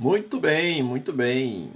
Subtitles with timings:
[0.00, 1.72] Muito bem, muito bem.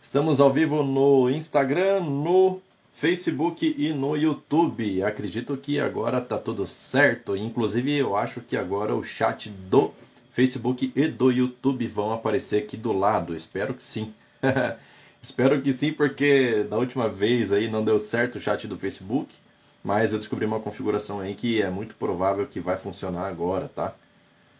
[0.00, 2.62] Estamos ao vivo no Instagram, no
[2.94, 5.02] Facebook e no YouTube.
[5.04, 7.36] Acredito que agora tá tudo certo.
[7.36, 9.92] Inclusive, eu acho que agora o chat do
[10.32, 13.36] Facebook e do YouTube vão aparecer aqui do lado.
[13.36, 14.14] Espero que sim.
[15.20, 19.36] Espero que sim, porque da última vez aí não deu certo o chat do Facebook,
[19.84, 23.94] mas eu descobri uma configuração aí que é muito provável que vai funcionar agora, tá?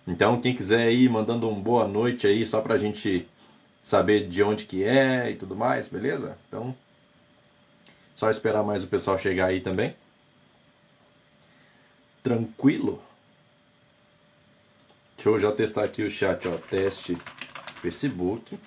[0.07, 3.29] Então, quem quiser aí mandando um boa noite aí só pra gente
[3.83, 6.37] saber de onde que é e tudo mais, beleza?
[6.49, 6.75] Então,
[8.15, 9.95] só esperar mais o pessoal chegar aí também.
[12.23, 13.03] Tranquilo?
[15.17, 16.57] Deixa eu já testar aqui o chat, ó.
[16.57, 17.17] Teste
[17.81, 18.59] Facebook.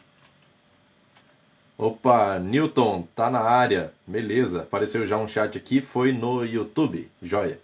[1.78, 3.94] Opa, Newton, tá na área.
[4.08, 4.62] Beleza.
[4.62, 7.10] Apareceu já um chat aqui, foi no YouTube.
[7.22, 7.60] Joia.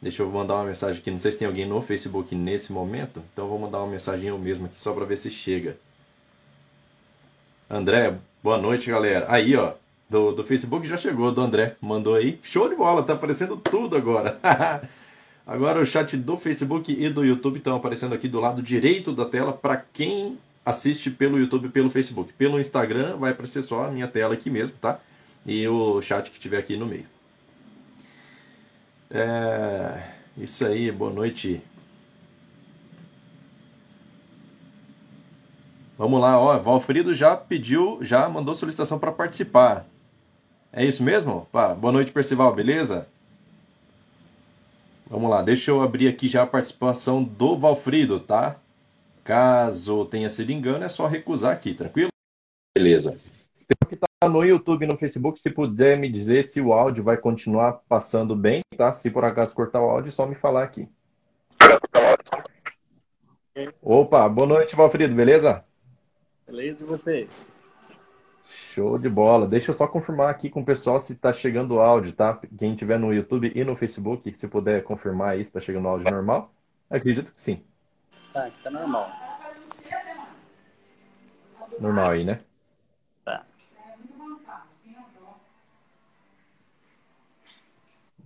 [0.00, 1.10] Deixa eu mandar uma mensagem aqui.
[1.10, 3.22] Não sei se tem alguém no Facebook nesse momento.
[3.32, 5.76] Então eu vou mandar uma mensagem eu mesmo aqui só para ver se chega.
[7.68, 9.26] André, boa noite, galera.
[9.28, 9.72] Aí, ó,
[10.08, 11.76] do, do Facebook já chegou, do André.
[11.80, 12.38] Mandou aí.
[12.42, 14.38] Show de bola, tá aparecendo tudo agora.
[15.46, 19.24] agora o chat do Facebook e do YouTube estão aparecendo aqui do lado direito da
[19.24, 22.32] tela para quem assiste pelo YouTube e pelo Facebook.
[22.34, 25.00] Pelo Instagram vai aparecer só a minha tela aqui mesmo, tá?
[25.44, 27.15] E o chat que tiver aqui no meio.
[29.10, 30.02] É,
[30.36, 31.62] isso aí, boa noite.
[35.98, 39.86] Vamos lá, ó, Valfrido já pediu, já mandou solicitação para participar.
[40.72, 41.46] É isso mesmo?
[41.52, 43.08] Pá, boa noite, Percival, beleza?
[45.08, 48.56] Vamos lá, deixa eu abrir aqui já a participação do Valfrido, tá?
[49.24, 52.10] Caso tenha sido engano, é só recusar aqui, tranquilo?
[52.76, 53.18] Beleza.
[54.18, 57.82] Está no YouTube e no Facebook, se puder me dizer se o áudio vai continuar
[57.86, 58.90] passando bem, tá?
[58.90, 60.88] Se por acaso cortar o áudio, é só me falar aqui.
[63.82, 65.62] Opa, boa noite, Valfrido, beleza?
[66.46, 67.28] Beleza, e você?
[68.46, 69.46] Show de bola.
[69.46, 72.40] Deixa eu só confirmar aqui com o pessoal se está chegando o áudio, tá?
[72.58, 75.88] Quem tiver no YouTube e no Facebook, se puder confirmar aí se está chegando o
[75.88, 76.54] áudio normal.
[76.88, 77.62] Acredito que sim.
[78.32, 79.10] Tá, aqui tá normal.
[81.78, 82.40] Normal aí, né?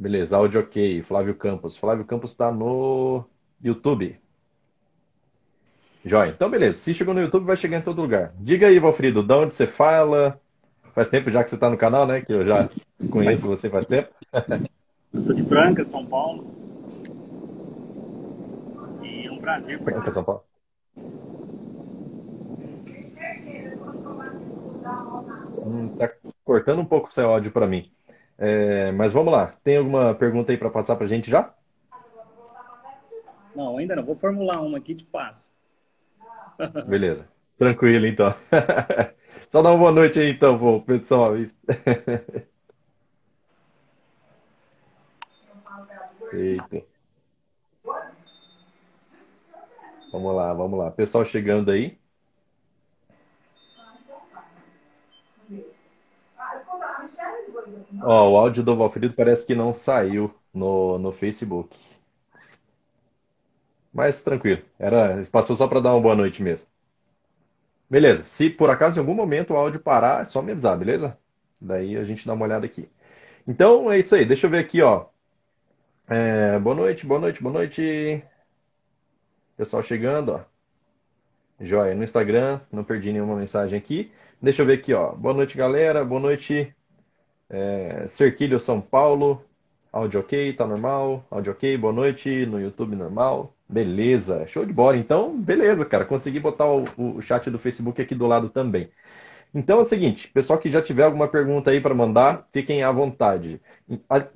[0.01, 1.03] Beleza, áudio ok.
[1.03, 1.77] Flávio Campos.
[1.77, 3.23] Flávio Campos está no
[3.63, 4.19] YouTube.
[6.03, 6.31] Joia.
[6.31, 6.79] Então, beleza.
[6.79, 8.33] Se chegou no YouTube, vai chegar em todo lugar.
[8.39, 10.41] Diga aí, Valfrido, de onde você fala?
[10.95, 12.23] Faz tempo já que você está no canal, né?
[12.23, 12.71] Que eu já
[13.11, 14.09] conheço você faz tempo.
[15.13, 16.47] Eu sou de Franca, São Paulo.
[19.03, 20.13] E é um prazer Franca, participar.
[20.13, 20.45] São Paulo.
[25.67, 26.09] Hum, tá
[26.45, 27.91] cortando um pouco o seu áudio para mim.
[28.41, 29.49] É, mas vamos lá.
[29.63, 31.53] Tem alguma pergunta aí para passar para a gente já?
[33.55, 34.03] Não, ainda não.
[34.03, 35.51] Vou formular uma aqui e te passo.
[36.89, 37.29] Beleza.
[37.59, 38.35] Tranquilo, então.
[39.51, 41.35] Só dá uma boa noite aí, então, pô, pessoal.
[46.33, 46.83] Eita.
[50.11, 50.91] Vamos lá, vamos lá.
[50.91, 52.00] Pessoal chegando aí.
[58.03, 61.77] Ó, o áudio do Valfrido parece que não saiu no, no Facebook.
[63.93, 64.63] Mas tranquilo.
[64.79, 66.69] Era, passou só para dar uma boa noite mesmo.
[67.89, 68.25] Beleza.
[68.27, 71.19] Se por acaso em algum momento o áudio parar, é só me avisar, beleza?
[71.61, 72.89] Daí a gente dá uma olhada aqui.
[73.47, 74.25] Então é isso aí.
[74.25, 75.07] Deixa eu ver aqui, ó.
[76.09, 78.23] É, boa noite, boa noite, boa noite.
[79.57, 80.41] Pessoal chegando, ó.
[81.61, 84.11] Joia, no Instagram, não perdi nenhuma mensagem aqui.
[84.41, 85.13] Deixa eu ver aqui, ó.
[85.13, 86.05] Boa noite, galera.
[86.05, 86.75] Boa noite,
[87.51, 89.43] é, Cerquilho São Paulo.
[89.93, 91.25] Áudio ok, tá normal.
[91.31, 92.47] Áudio ok, boa noite.
[92.47, 93.53] No YouTube normal.
[93.69, 94.97] Beleza, show de bola.
[94.97, 96.05] Então, beleza, cara.
[96.05, 98.89] Consegui botar o, o chat do Facebook aqui do lado também.
[99.53, 102.93] Então é o seguinte, pessoal que já tiver alguma pergunta aí para mandar, fiquem à
[102.93, 103.61] vontade.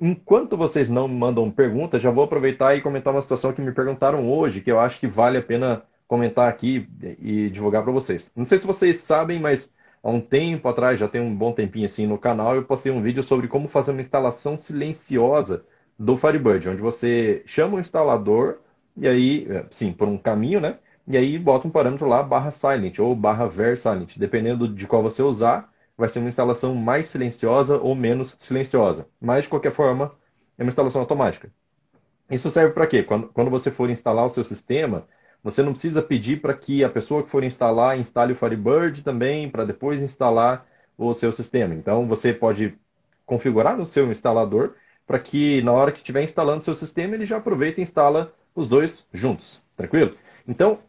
[0.01, 4.29] Enquanto vocês não mandam pergunta, já vou aproveitar e comentar uma situação que me perguntaram
[4.29, 6.87] hoje, que eu acho que vale a pena comentar aqui
[7.19, 8.29] e divulgar para vocês.
[8.35, 9.73] Não sei se vocês sabem, mas
[10.05, 13.01] há um tempo atrás, já tem um bom tempinho assim no canal, eu postei um
[13.01, 15.65] vídeo sobre como fazer uma instalação silenciosa
[15.97, 18.59] do Firebird, onde você chama o instalador
[18.95, 20.77] e aí, sim, por um caminho, né?
[21.07, 24.17] E aí bota um parâmetro lá, barra silent ou barra ver silent.
[24.17, 29.07] Dependendo de qual você usar, vai ser uma instalação mais silenciosa ou menos silenciosa.
[29.19, 30.11] Mas, de qualquer forma,
[30.57, 31.51] é uma instalação automática.
[32.29, 33.03] Isso serve para quê?
[33.03, 35.07] Quando, quando você for instalar o seu sistema,
[35.45, 39.49] você não precisa pedir para que a pessoa que for instalar instale o Firebird também,
[39.49, 40.65] para depois instalar
[40.97, 41.75] o seu sistema.
[41.75, 42.75] Então, você pode
[43.25, 44.75] configurar no seu instalador
[45.07, 48.67] para que na hora que estiver instalando seu sistema, ele já aproveita e instala os
[48.67, 49.61] dois juntos.
[49.77, 50.17] Tranquilo?
[50.47, 50.79] Então,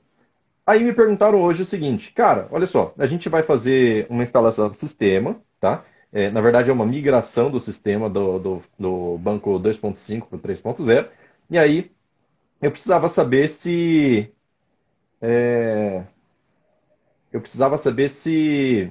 [0.66, 4.68] Aí me perguntaram hoje o seguinte, cara, olha só, a gente vai fazer uma instalação
[4.68, 5.84] do sistema, tá?
[6.12, 10.40] É, na verdade, é uma migração do sistema do, do, do banco 2.5 para o
[10.40, 11.08] 3.0.
[11.50, 11.90] E aí,
[12.60, 14.32] eu precisava saber se.
[15.20, 16.04] É,
[17.32, 18.90] eu precisava saber se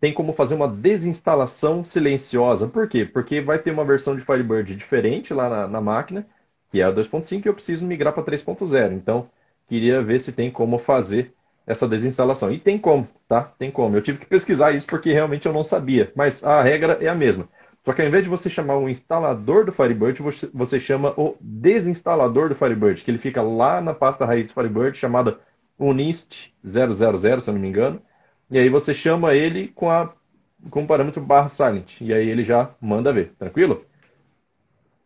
[0.00, 2.68] tem como fazer uma desinstalação silenciosa.
[2.68, 3.04] Por quê?
[3.04, 6.26] Porque vai ter uma versão de Firebird diferente lá na, na máquina,
[6.70, 8.92] que é a 2.5, e eu preciso migrar para 3.0.
[8.92, 9.28] Então,
[9.68, 11.32] queria ver se tem como fazer
[11.66, 12.52] essa desinstalação.
[12.52, 13.42] E tem como, tá?
[13.58, 13.96] Tem como.
[13.96, 17.14] Eu tive que pesquisar isso porque realmente eu não sabia, mas a regra é a
[17.14, 17.48] mesma.
[17.84, 20.20] Só que ao invés de você chamar o instalador do Firebird,
[20.52, 24.96] você, chama o desinstalador do Firebird, que ele fica lá na pasta raiz do Firebird,
[24.96, 25.38] chamada
[25.78, 28.00] uninst 000, se eu não me engano.
[28.50, 30.12] E aí você chama ele com, a,
[30.70, 32.00] com o parâmetro barra silent.
[32.00, 33.84] E aí ele já manda ver, tranquilo?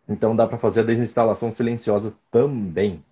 [0.08, 3.02] Então dá para fazer a desinstalação silenciosa também.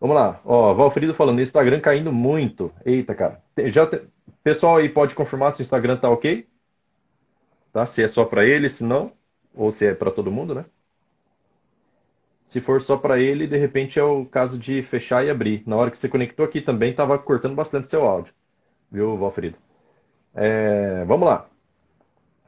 [0.00, 0.40] Vamos lá.
[0.44, 2.72] Ó, Valfrido falando, Instagram caindo muito.
[2.84, 3.42] Eita, cara.
[3.66, 4.02] Já te...
[4.42, 6.46] Pessoal aí pode confirmar se o Instagram tá ok?
[7.72, 7.86] Tá?
[7.86, 9.12] Se é só para ele, se não,
[9.54, 10.64] ou se é para todo mundo, né?
[12.44, 15.62] Se for só para ele, de repente é o caso de fechar e abrir.
[15.66, 18.34] Na hora que você conectou aqui também estava cortando bastante seu áudio.
[18.90, 19.58] Viu, Valfrido?
[20.34, 21.48] É, vamos lá.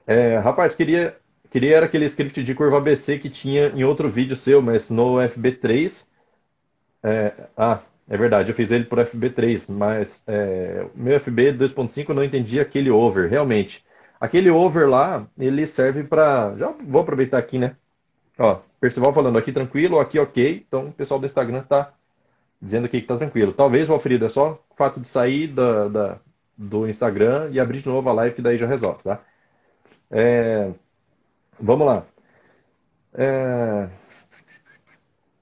[0.07, 1.17] É, rapaz, queria,
[1.51, 5.17] queria era aquele script de curva ABC que tinha em outro vídeo seu, mas no
[5.17, 6.09] FB3
[7.03, 12.25] é, ah, é verdade, eu fiz ele por FB3, mas é, meu FB 2.5 não
[12.25, 13.85] entendia aquele over, realmente.
[14.21, 16.57] Aquele over lá, ele serve para.
[16.57, 17.77] Já vou aproveitar aqui, né?
[18.39, 20.65] Ó, Percival falando aqui tranquilo, aqui ok.
[20.67, 21.93] Então o pessoal do Instagram tá
[22.61, 23.53] dizendo aqui que tá tranquilo.
[23.53, 26.19] Talvez, Valfrido, é só o fato de sair da, da,
[26.57, 29.21] do Instagram e abrir de novo a live, que daí já resolve, tá?
[30.11, 30.71] É,
[31.61, 32.05] vamos lá.
[33.15, 33.89] É,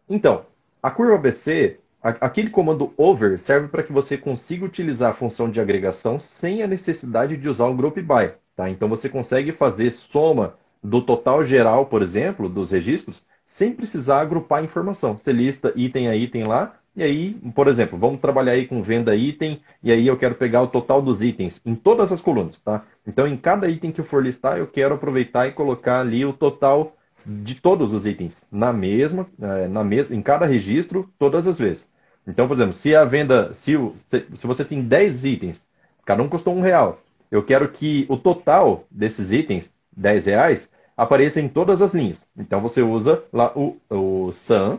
[0.08, 0.46] então,
[0.82, 5.61] a curva ABC, aquele comando over, serve para que você consiga utilizar a função de
[5.61, 8.35] agregação sem a necessidade de usar o group by.
[8.55, 8.70] Tá?
[8.70, 14.62] Então você consegue fazer soma do total geral, por exemplo, dos registros, sem precisar agrupar
[14.62, 15.16] informação.
[15.16, 19.16] Você lista item a item lá, e aí, por exemplo, vamos trabalhar aí com venda
[19.16, 22.84] item, e aí eu quero pegar o total dos itens em todas as colunas, tá?
[23.06, 26.32] Então, em cada item que eu for listar, eu quero aproveitar e colocar ali o
[26.34, 26.94] total
[27.26, 31.90] de todos os itens na mesma, é, na mesma, em cada registro, todas as vezes.
[32.26, 35.66] Então, por exemplo, se a venda, se, se você tem 10 itens,
[36.04, 37.00] cada um custou um real,
[37.31, 42.29] eu quero que o total desses itens, 10 reais, apareça em todas as linhas.
[42.37, 44.79] Então você usa lá o, o sum,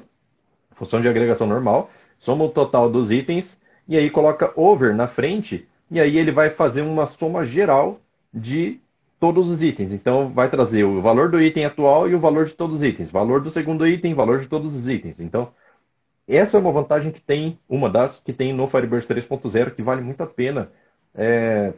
[0.72, 1.90] função de agregação normal,
[2.20, 6.50] soma o total dos itens e aí coloca over na frente e aí ele vai
[6.50, 8.00] fazer uma soma geral
[8.34, 8.80] de
[9.20, 9.94] todos os itens.
[9.94, 13.12] Então, vai trazer o valor do item atual e o valor de todos os itens.
[13.12, 15.20] Valor do segundo item, valor de todos os itens.
[15.20, 15.52] Então,
[16.28, 20.02] essa é uma vantagem que tem, uma das que tem no Firebird 3.0, que vale
[20.02, 20.72] muito a pena
[21.14, 21.74] é,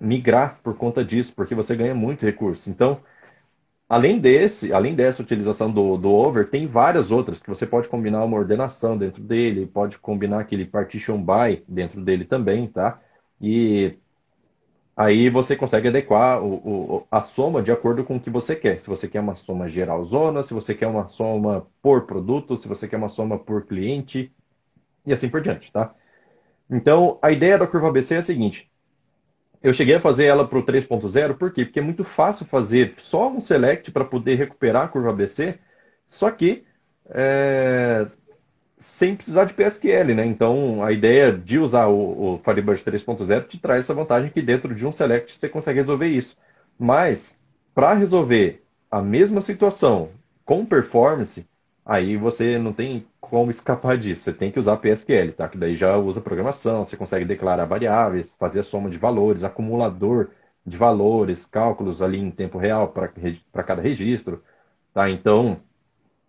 [0.00, 2.70] migrar por conta disso, porque você ganha muito recurso.
[2.70, 3.00] Então,
[3.88, 8.24] além desse, além dessa utilização do, do over, tem várias outras que você pode combinar
[8.24, 13.00] uma ordenação dentro dele, pode combinar aquele partition by dentro dele também, tá?
[13.40, 13.98] E
[14.96, 18.78] Aí você consegue adequar o, o, a soma de acordo com o que você quer.
[18.78, 22.68] Se você quer uma soma geral zona, se você quer uma soma por produto, se
[22.68, 24.30] você quer uma soma por cliente,
[25.06, 25.94] e assim por diante, tá?
[26.70, 28.69] Então, a ideia da curva ABC é a seguinte.
[29.62, 31.64] Eu cheguei a fazer ela para o 3.0, por quê?
[31.64, 35.58] Porque é muito fácil fazer só um select para poder recuperar a curva ABC,
[36.08, 36.64] só que
[37.10, 38.06] é,
[38.78, 40.24] sem precisar de PSQL, né?
[40.24, 44.74] Então, a ideia de usar o, o Firebird 3.0 te traz essa vantagem que dentro
[44.74, 46.36] de um select você consegue resolver isso.
[46.78, 47.38] Mas,
[47.74, 50.10] para resolver a mesma situação
[50.44, 51.46] com performance,
[51.90, 54.22] aí você não tem como escapar disso.
[54.22, 55.48] Você tem que usar PSQL, tá?
[55.48, 60.30] Que daí já usa programação, você consegue declarar variáveis, fazer a soma de valores, acumulador
[60.64, 64.40] de valores, cálculos ali em tempo real para cada registro,
[64.94, 65.10] tá?
[65.10, 65.60] Então,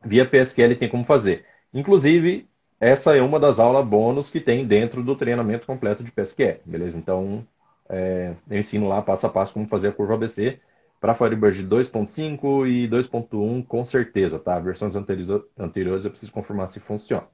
[0.03, 1.45] via PSQL tem como fazer.
[1.73, 2.47] Inclusive,
[2.79, 6.97] essa é uma das aulas bônus que tem dentro do treinamento completo de PSQL, beleza?
[6.97, 7.45] Então,
[7.87, 10.59] é, eu ensino lá passo a passo como fazer a curva ABC
[11.01, 14.59] para Firebird 2.5 e 2.1 com certeza, tá?
[14.59, 17.27] Versões anteriores eu preciso confirmar se funciona.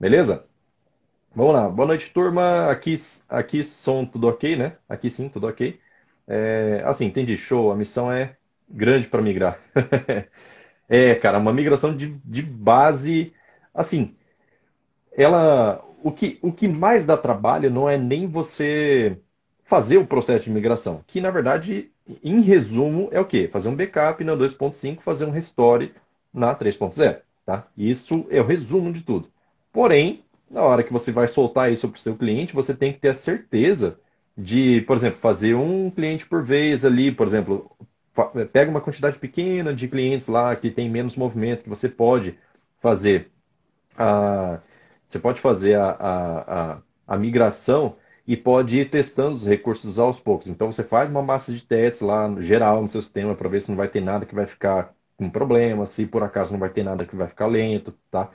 [0.00, 0.46] Beleza?
[1.34, 1.68] Vamos lá.
[1.68, 2.70] Boa noite, turma.
[2.70, 2.96] Aqui,
[3.28, 4.76] aqui som tudo ok, né?
[4.88, 5.78] Aqui sim, tudo ok.
[6.26, 7.36] É, assim, entendi.
[7.36, 7.70] Show.
[7.70, 8.36] A missão é
[8.68, 9.60] grande para migrar.
[10.88, 13.32] É, cara, uma migração de, de base,
[13.74, 14.14] assim,
[15.12, 19.18] ela, o que, o que mais dá trabalho não é nem você
[19.64, 21.90] fazer o processo de migração, que na verdade,
[22.22, 23.48] em resumo, é o quê?
[23.50, 25.92] Fazer um backup na 2.5, fazer um restore
[26.32, 27.66] na 3.0, tá?
[27.76, 29.28] Isso é o resumo de tudo.
[29.72, 33.00] Porém, na hora que você vai soltar isso para o seu cliente, você tem que
[33.00, 33.98] ter a certeza
[34.36, 37.70] de, por exemplo, fazer um cliente por vez ali, por exemplo,
[38.52, 42.38] pega uma quantidade pequena de clientes lá que tem menos movimento, que você pode
[42.80, 43.30] fazer
[43.96, 44.60] a,
[45.06, 47.96] você pode fazer a, a, a, a migração
[48.26, 50.48] e pode ir testando os recursos aos poucos.
[50.48, 53.60] Então você faz uma massa de testes lá no geral no seu sistema para ver
[53.60, 56.70] se não vai ter nada que vai ficar com problema, se por acaso não vai
[56.70, 58.30] ter nada que vai ficar lento, tá?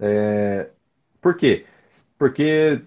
[0.00, 0.70] É...
[1.20, 1.64] Por quê?
[2.18, 2.82] Porque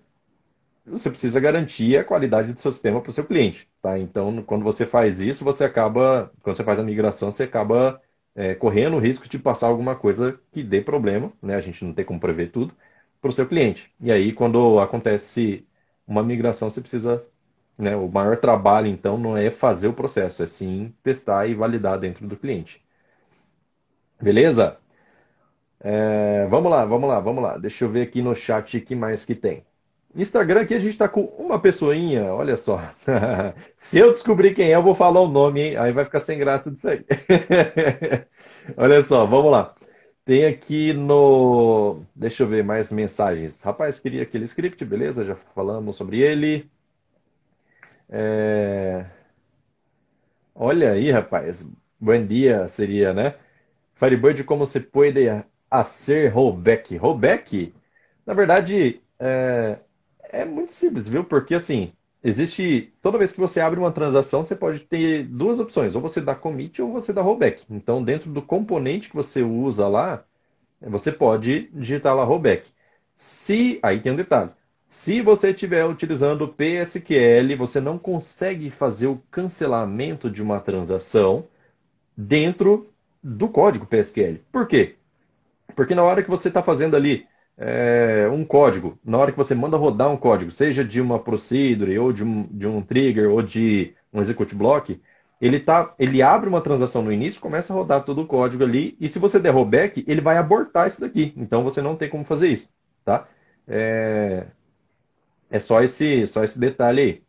[0.85, 3.97] você precisa garantir a qualidade do seu sistema para o seu cliente, tá?
[3.99, 8.01] Então, quando você faz isso, você acaba, quando você faz a migração, você acaba
[8.35, 11.55] é, correndo o risco de passar alguma coisa que dê problema, né?
[11.55, 12.73] A gente não tem como prever tudo
[13.21, 13.91] para o seu cliente.
[13.99, 15.67] E aí, quando acontece
[16.09, 17.23] uma migração, você precisa,
[17.77, 17.95] né?
[17.95, 22.27] O maior trabalho, então, não é fazer o processo, é sim testar e validar dentro
[22.27, 22.81] do cliente.
[24.21, 24.77] Beleza?
[25.81, 27.57] É, vamos lá, vamos lá, vamos lá.
[27.57, 29.65] Deixa eu ver aqui no chat o que mais que tem.
[30.15, 32.81] Instagram aqui a gente está com uma pessoinha, olha só.
[33.77, 35.77] Se eu descobrir quem é, eu vou falar o nome, hein?
[35.77, 37.05] Aí vai ficar sem graça disso aí.
[38.77, 39.75] olha só, vamos lá.
[40.29, 42.05] Tem aqui no.
[42.15, 43.63] Deixa eu ver mais mensagens.
[43.63, 45.25] Rapaz, queria aquele script, beleza?
[45.25, 46.69] Já falamos sobre ele.
[48.07, 49.05] É...
[50.53, 51.65] Olha aí, rapaz.
[51.99, 53.33] Bom dia seria, né?
[53.95, 55.27] Firebird, como se pode
[55.71, 56.95] hacer rollback?
[56.97, 57.73] Rollback,
[58.25, 59.79] na verdade, é,
[60.23, 61.23] é muito simples, viu?
[61.25, 62.93] Porque assim, existe.
[63.01, 66.35] Toda vez que você abre uma transação, você pode ter duas opções: ou você dá
[66.35, 67.65] commit ou você dá rollback.
[67.69, 70.23] Então, dentro do componente que você usa lá,
[70.81, 72.69] você pode digitar lá rollback.
[73.15, 73.79] Se.
[73.83, 74.51] Aí tem um detalhe.
[74.89, 81.47] Se você estiver utilizando o PSQL, você não consegue fazer o cancelamento de uma transação
[82.17, 82.91] dentro
[83.23, 84.39] do código PSQL.
[84.51, 84.95] Por quê?
[85.75, 87.27] Porque na hora que você está fazendo ali
[87.59, 91.99] é, um código, na hora que você manda rodar um código, seja de uma procedure,
[91.99, 94.99] ou de um, de um trigger, ou de um execute block,
[95.41, 98.95] ele, tá, ele abre uma transação no início, começa a rodar todo o código ali,
[98.99, 101.33] e se você der rollback, ele vai abortar isso daqui.
[101.35, 102.69] Então você não tem como fazer isso.
[103.03, 103.27] Tá?
[103.67, 104.47] É,
[105.49, 107.23] é só, esse, só esse detalhe aí.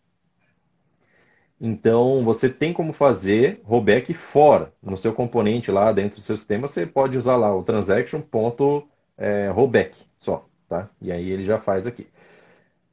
[1.61, 4.73] Então, você tem como fazer rollback fora.
[4.83, 8.90] No seu componente lá dentro do seu sistema, você pode usar lá o transaction.rollback
[9.21, 10.89] é, rollback só, tá?
[11.01, 12.09] E aí ele já faz aqui.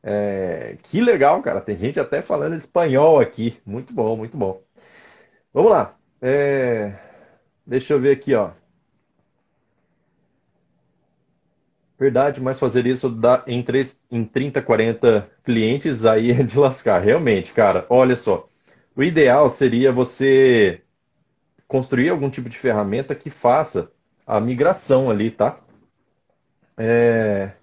[0.03, 1.62] É, que legal, cara.
[1.62, 3.60] Tem gente até falando espanhol aqui.
[3.65, 4.62] Muito bom, muito bom.
[5.53, 5.96] Vamos lá.
[6.22, 6.93] É,
[7.65, 8.51] deixa eu ver aqui, ó.
[12.00, 17.01] Verdade, mas fazer isso dá em, 3, em 30, 40 clientes aí é de lascar.
[17.01, 18.48] Realmente, cara, olha só.
[18.96, 20.81] O ideal seria você
[21.67, 23.91] construir algum tipo de ferramenta que faça
[24.25, 25.60] a migração ali, tá?
[26.77, 27.57] É,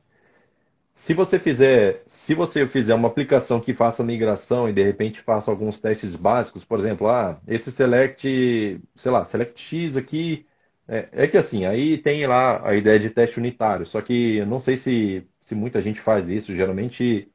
[0.94, 5.50] se você fizer, se você fizer uma aplicação que faça migração e de repente faça
[5.50, 10.47] alguns testes básicos, por exemplo, ah, esse select, sei lá, select X aqui,
[10.87, 14.47] é, é que assim, aí tem lá a ideia de teste unitário, só que eu
[14.47, 17.30] não sei se, se muita gente faz isso, geralmente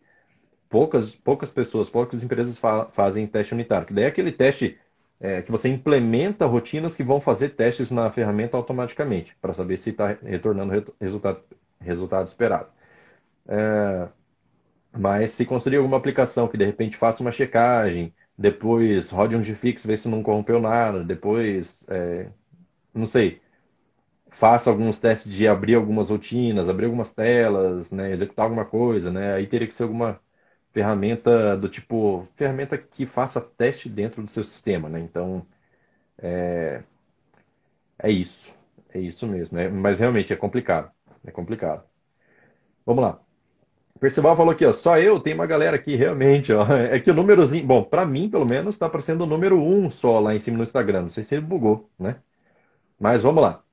[0.70, 4.80] poucas, poucas pessoas, poucas empresas fa fazem teste unitário, que daí é aquele teste
[5.20, 9.92] é, que você implementa rotinas que vão fazer testes na ferramenta automaticamente, para saber se
[9.92, 11.44] está retornando o resultado
[11.82, 12.70] resultado esperado.
[13.48, 14.10] É,
[14.98, 19.86] mas se construir alguma aplicação que de repente faça uma checagem, depois rode um gfix,
[19.86, 22.30] ver se não corrompeu nada, depois, é,
[22.94, 23.42] não sei,
[24.32, 29.34] faça alguns testes de abrir algumas rotinas, abrir algumas telas, né, executar alguma coisa, né,
[29.36, 30.20] aí teria que ser alguma
[30.74, 35.46] ferramenta do tipo, ferramenta que faça teste dentro do seu sistema, né, então,
[36.18, 36.84] é,
[37.98, 38.54] é isso,
[38.94, 40.92] é isso mesmo, né, mas realmente é complicado.
[41.30, 41.84] É complicado.
[42.86, 43.20] Vamos lá.
[44.00, 46.66] Percival falou aqui, ó, só eu, tem uma galera aqui, realmente, ó.
[46.92, 50.20] É que o númerozinho, bom, para mim, pelo menos, está aparecendo o número 1 só
[50.20, 51.04] lá em cima no Instagram.
[51.04, 52.18] Não sei se ele bugou, né?
[53.00, 53.64] Mas vamos lá.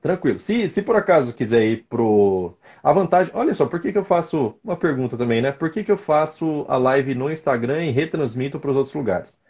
[0.00, 0.38] Tranquilo.
[0.38, 2.56] Se, se por acaso quiser ir pro.
[2.82, 3.32] A vantagem.
[3.34, 4.58] Olha só, por que, que eu faço.
[4.64, 5.52] Uma pergunta também, né?
[5.52, 9.42] Por que, que eu faço a live no Instagram e retransmito para os outros lugares?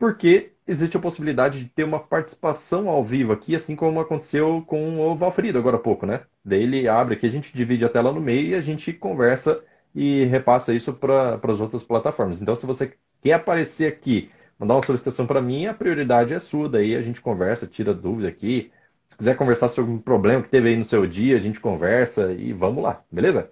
[0.00, 4.98] Porque existe a possibilidade de ter uma participação ao vivo aqui, assim como aconteceu com
[4.98, 6.22] o Valfrido agora há pouco, né?
[6.42, 9.62] Daí ele abre aqui, a gente divide a tela no meio e a gente conversa
[9.94, 12.40] e repassa isso para as outras plataformas.
[12.40, 16.66] Então, se você quer aparecer aqui, mandar uma solicitação para mim, a prioridade é sua.
[16.66, 18.72] Daí a gente conversa, tira dúvida aqui.
[19.10, 22.32] Se quiser conversar sobre um problema que teve aí no seu dia, a gente conversa
[22.32, 23.50] e vamos lá, beleza?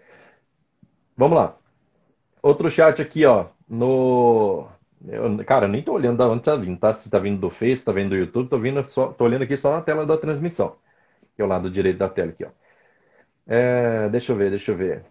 [1.16, 1.58] Vamos lá.
[2.42, 4.68] Outro chat aqui, ó, no
[5.06, 6.92] eu, cara, eu nem tô olhando da onde tá vindo, tá?
[6.92, 9.56] Se tá vindo do Face, tá vindo do YouTube, tô, vindo só, tô olhando aqui
[9.56, 10.76] só na tela da transmissão.
[11.36, 12.50] Que é o lado direito da tela aqui, ó.
[13.46, 15.04] É, deixa eu ver, deixa eu ver.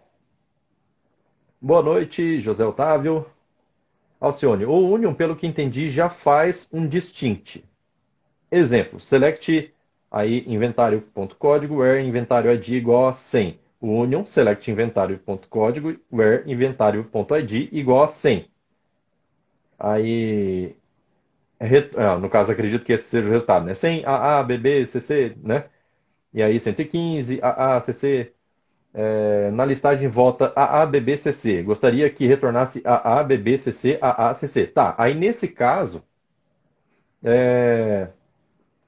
[1.60, 3.26] Boa noite, José Otávio.
[4.20, 7.64] Alcione, o Union, pelo que entendi, já faz um distinct.
[8.50, 9.72] Exemplo, select
[10.10, 13.58] aí inventário.código where inventário ID igual a 100.
[13.80, 18.48] O Union select inventário.código where inventário.id igual a 100.
[19.78, 20.76] Aí,
[21.96, 23.74] ah, no caso, acredito que esse seja o resultado, né?
[23.74, 25.64] 100 AA, BB, CC, né?
[26.32, 28.32] E aí 115 AA, CC,
[28.94, 31.62] é, na listagem volta AABBCC.
[31.62, 34.66] Gostaria que retornasse AABBCC, AACC.
[34.68, 36.04] Tá, aí nesse caso.
[37.22, 38.08] É,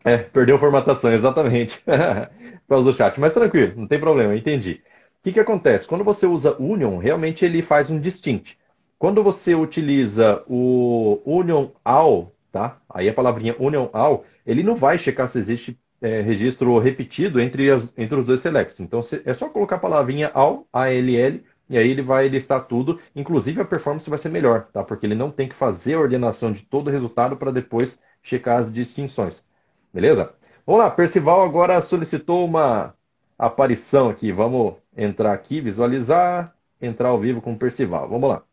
[0.04, 1.82] é perdeu formatação, exatamente.
[1.82, 3.18] Por causa do chat.
[3.20, 4.82] Mas tranquilo, não tem problema, entendi.
[5.20, 5.86] O que, que acontece?
[5.88, 8.58] Quando você usa Union, realmente ele faz um distinct.
[9.00, 12.78] Quando você utiliza o Union All, tá?
[12.86, 17.70] Aí a palavrinha Union All, ele não vai checar se existe é, registro repetido entre,
[17.70, 18.78] as, entre os dois selects.
[18.78, 21.40] Então é só colocar a palavrinha ALL, ALL,
[21.70, 24.84] e aí ele vai listar tudo, inclusive a performance vai ser melhor, tá?
[24.84, 28.58] Porque ele não tem que fazer a ordenação de todo o resultado para depois checar
[28.58, 29.46] as distinções.
[29.94, 30.34] Beleza?
[30.66, 32.94] Vamos lá, Percival agora solicitou uma
[33.38, 34.30] aparição aqui.
[34.30, 38.06] Vamos entrar aqui, visualizar, entrar ao vivo com o Percival.
[38.06, 38.49] Vamos lá.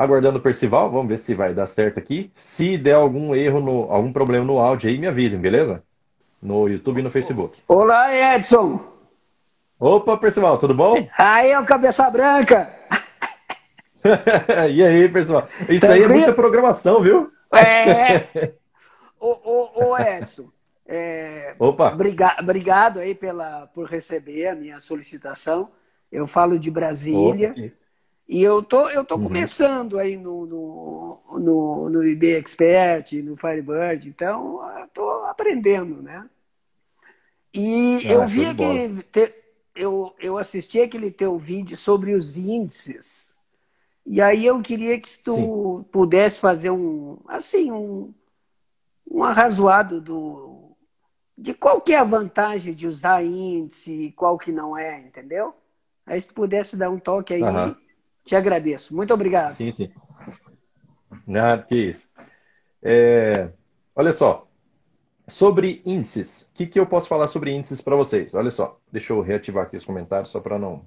[0.00, 2.32] Aguardando o Percival, vamos ver se vai dar certo aqui.
[2.34, 5.84] Se der algum erro, no, algum problema no áudio aí, me avisem, beleza?
[6.40, 7.58] No YouTube e no Facebook.
[7.68, 8.82] Olá, Edson!
[9.78, 11.06] Opa, Percival, tudo bom?
[11.18, 12.74] Aí, o cabeça branca!
[14.72, 15.46] e aí, Percival?
[15.68, 15.92] Isso Tranquilo?
[15.92, 17.30] aí é muita programação, viu?
[17.54, 18.54] É!
[19.20, 20.48] ô, ô, ô, Edson,
[20.86, 21.90] é, Opa.
[21.90, 25.70] Briga, obrigado aí pela, por receber a minha solicitação.
[26.10, 27.50] Eu falo de Brasília.
[27.50, 27.79] Opa,
[28.32, 29.24] e eu tô, eu tô uhum.
[29.24, 36.30] começando aí no, no, no, no IB Expert, no Firebird, então eu tô aprendendo, né?
[37.52, 39.02] E ah, eu vi aquele.
[39.02, 39.34] Te,
[39.74, 43.34] eu, eu assisti aquele teu vídeo sobre os índices.
[44.06, 45.84] E aí eu queria que tu Sim.
[45.90, 48.14] pudesse fazer um assim, um,
[49.10, 50.70] um arrazoado do,
[51.36, 55.52] de qual que é a vantagem de usar índice e qual que não é, entendeu?
[56.06, 57.42] Aí se tu pudesse dar um toque aí.
[57.42, 57.89] Uhum
[58.24, 58.94] te agradeço.
[58.94, 59.54] Muito obrigado.
[59.54, 59.90] Sim, sim.
[61.26, 62.08] Nada que isso.
[62.82, 63.48] É,
[63.94, 64.46] olha só.
[65.26, 66.42] Sobre índices.
[66.42, 68.34] O que, que eu posso falar sobre índices para vocês?
[68.34, 68.80] Olha só.
[68.90, 70.84] Deixa eu reativar aqui os comentários só para não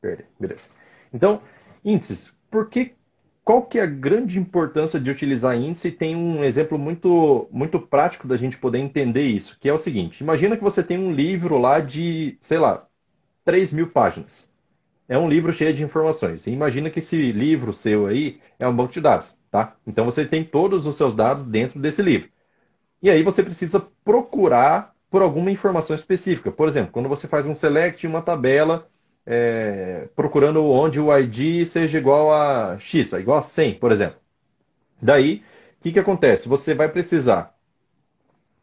[0.00, 0.26] perder.
[0.38, 0.68] Beleza.
[1.12, 1.40] Então,
[1.84, 2.34] índices.
[2.50, 2.94] Por que
[3.42, 5.92] qual que é a grande importância de utilizar índice?
[5.92, 10.20] Tem um exemplo muito, muito prático da gente poder entender isso, que é o seguinte:
[10.20, 12.86] imagina que você tem um livro lá de, sei lá,
[13.44, 14.48] 3 mil páginas
[15.08, 16.46] é um livro cheio de informações.
[16.46, 19.76] Imagina que esse livro seu aí é um banco de dados, tá?
[19.86, 22.28] Então você tem todos os seus dados dentro desse livro.
[23.02, 26.50] E aí você precisa procurar por alguma informação específica.
[26.50, 28.88] Por exemplo, quando você faz um select em uma tabela,
[29.24, 34.18] é, procurando onde o ID seja igual a X, igual a 100, por exemplo.
[35.00, 35.42] Daí,
[35.78, 36.48] o que, que acontece?
[36.48, 37.54] Você vai precisar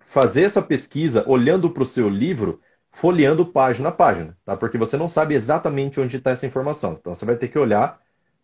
[0.06, 2.60] fazer essa pesquisa olhando para o seu livro
[2.94, 4.56] folheando página a página, tá?
[4.56, 6.94] Porque você não sabe exatamente onde está essa informação.
[6.94, 8.00] Então você vai ter que olhar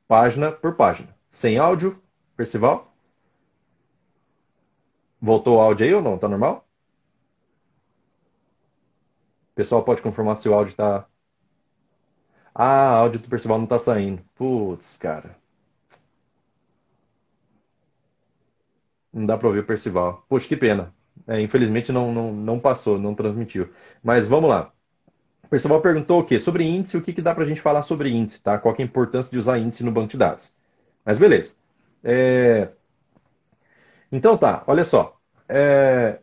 [0.08, 1.16] página por página.
[1.30, 2.02] Sem áudio,
[2.36, 2.92] Percival?
[5.22, 6.18] Voltou o áudio aí ou não?
[6.18, 6.68] Tá normal?
[9.56, 11.08] Pessoal pode confirmar se o áudio está.
[12.54, 14.24] Ah, áudio do Percival não está saindo.
[14.36, 15.36] Putz, cara.
[19.14, 20.26] Não dá para ouvir o Percival.
[20.28, 20.94] Poxa, que pena.
[21.28, 23.70] É, infelizmente não, não, não passou, não transmitiu.
[24.04, 24.72] Mas vamos lá.
[25.44, 26.40] O Percival perguntou o quê?
[26.40, 28.58] Sobre índice, o que, que dá para a gente falar sobre índice, tá?
[28.58, 30.54] Qual é a importância de usar índice no banco de dados?
[31.04, 31.56] Mas beleza.
[32.04, 32.70] É...
[34.12, 35.18] Então tá, olha só.
[35.48, 36.20] É...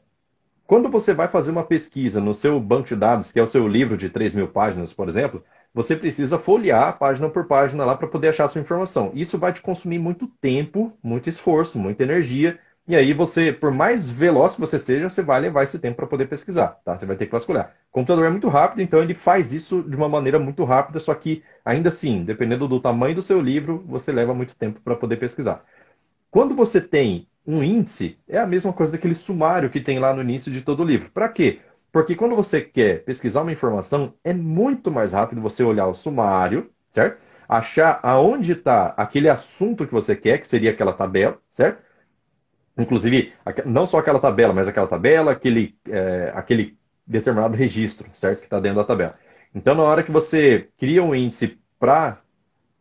[0.67, 3.69] Quando você vai fazer uma pesquisa no seu banco de dados, que é o seu
[3.69, 8.09] livro de 3 mil páginas, por exemplo, você precisa folhear página por página lá para
[8.09, 9.13] poder achar a sua informação.
[9.15, 14.09] Isso vai te consumir muito tempo, muito esforço, muita energia e aí você, por mais
[14.09, 16.97] veloz que você seja, você vai levar esse tempo para poder pesquisar, tá?
[16.97, 17.75] Você vai ter que vasculhar.
[17.91, 21.15] O computador é muito rápido, então ele faz isso de uma maneira muito rápida, só
[21.15, 25.17] que ainda assim, dependendo do tamanho do seu livro, você leva muito tempo para poder
[25.17, 25.65] pesquisar.
[26.31, 30.23] Quando você tem um índice, é a mesma coisa daquele sumário que tem lá no
[30.23, 31.11] início de todo o livro.
[31.13, 31.61] Para quê?
[31.93, 36.71] Porque quando você quer pesquisar uma informação, é muito mais rápido você olhar o sumário,
[36.91, 37.21] certo?
[37.49, 41.83] Achar aonde está aquele assunto que você quer, que seria aquela tabela, certo?
[42.79, 43.33] Inclusive,
[43.65, 48.41] não só aquela tabela, mas aquela tabela, aquele, é, aquele determinado registro, certo?
[48.41, 49.15] Que está dentro da tabela.
[49.55, 52.21] Então, na hora que você cria um índice para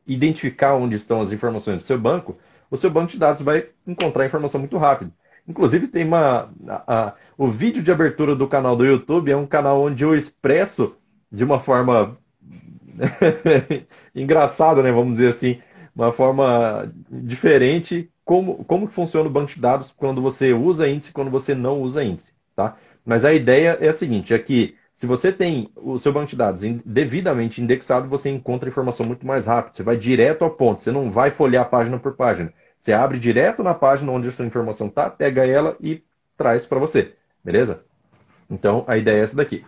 [0.06, 2.38] identificar onde estão as informações do seu banco,
[2.70, 5.14] o seu banco de dados vai encontrar a informação muito rápido.
[5.48, 6.50] Inclusive, tem uma.
[6.68, 10.16] A, a, o vídeo de abertura do canal do YouTube é um canal onde eu
[10.16, 10.98] expresso
[11.32, 12.18] de uma forma
[14.14, 14.92] engraçada, né?
[14.92, 15.62] Vamos dizer assim,
[15.96, 21.12] uma forma diferente como, como que funciona o banco de dados quando você usa índice
[21.12, 22.76] e quando você não usa índice, tá?
[23.06, 26.36] Mas a ideia é a seguinte, é que se você tem o seu banco de
[26.36, 29.76] dados devidamente indexado, você encontra informação muito mais rápido.
[29.76, 32.52] Você vai direto ao ponto, você não vai folhear página por página.
[32.80, 36.02] Você abre direto na página onde a sua informação está, pega ela e
[36.38, 37.84] traz para você, beleza?
[38.50, 39.66] Então, a ideia é essa daqui.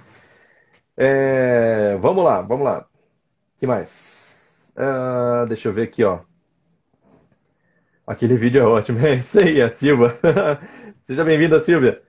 [0.95, 2.79] É, vamos lá, vamos lá.
[2.79, 4.71] O que mais?
[4.77, 6.19] Uh, deixa eu ver aqui, ó.
[8.07, 8.99] Aquele vídeo é ótimo.
[9.05, 10.17] É isso aí, a Silva.
[11.03, 12.01] Seja bem-vinda, Silvia.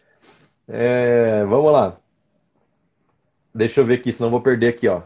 [0.69, 2.01] É, vamos lá.
[3.55, 5.03] Deixa eu ver aqui, senão vou perder aqui, ó.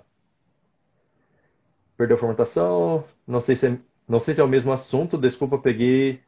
[1.97, 3.05] Perdeu a formatação.
[3.27, 3.79] Não sei se é,
[4.09, 5.17] não sei se é o mesmo assunto.
[5.17, 6.21] Desculpa, peguei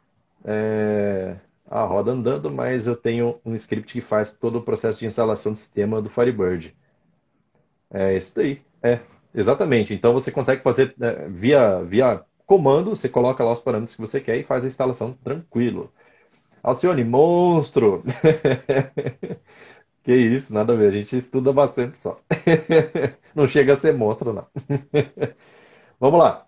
[0.44, 5.06] é, a roda andando, mas eu tenho um script que faz todo o processo de
[5.06, 6.74] instalação do sistema do Firebird.
[7.90, 8.62] É esse daí.
[8.82, 9.00] É,
[9.34, 9.94] exatamente.
[9.94, 14.20] Então você consegue fazer é, via, via comando, você coloca lá os parâmetros que você
[14.20, 15.92] quer e faz a instalação tranquilo.
[16.62, 18.02] Alcione, monstro!
[20.02, 22.18] que isso, nada a ver, a gente estuda bastante só.
[23.34, 24.46] não chega a ser monstro, não.
[26.00, 26.46] Vamos lá.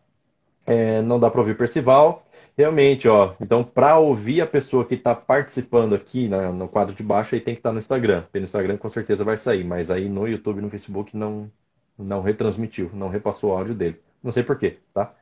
[0.67, 2.27] É, não dá para ouvir Percival.
[2.57, 3.35] Realmente, ó.
[3.41, 7.41] Então, para ouvir a pessoa que está participando aqui na, no quadro de baixo, aí
[7.41, 8.25] tem que estar tá no Instagram.
[8.33, 11.51] Pelo Instagram com certeza vai sair, mas aí no YouTube no Facebook não,
[11.99, 14.01] não retransmitiu, não repassou o áudio dele.
[14.23, 15.15] Não sei por quê, tá?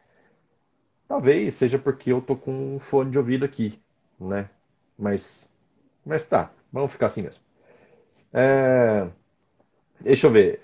[1.09, 3.81] Talvez seja porque eu tô com um fone de ouvido aqui,
[4.19, 4.49] né?
[4.99, 5.51] Mas,
[6.05, 7.45] mas tá, vamos ficar assim mesmo.
[8.33, 9.09] É...
[10.01, 10.63] Deixa eu ver.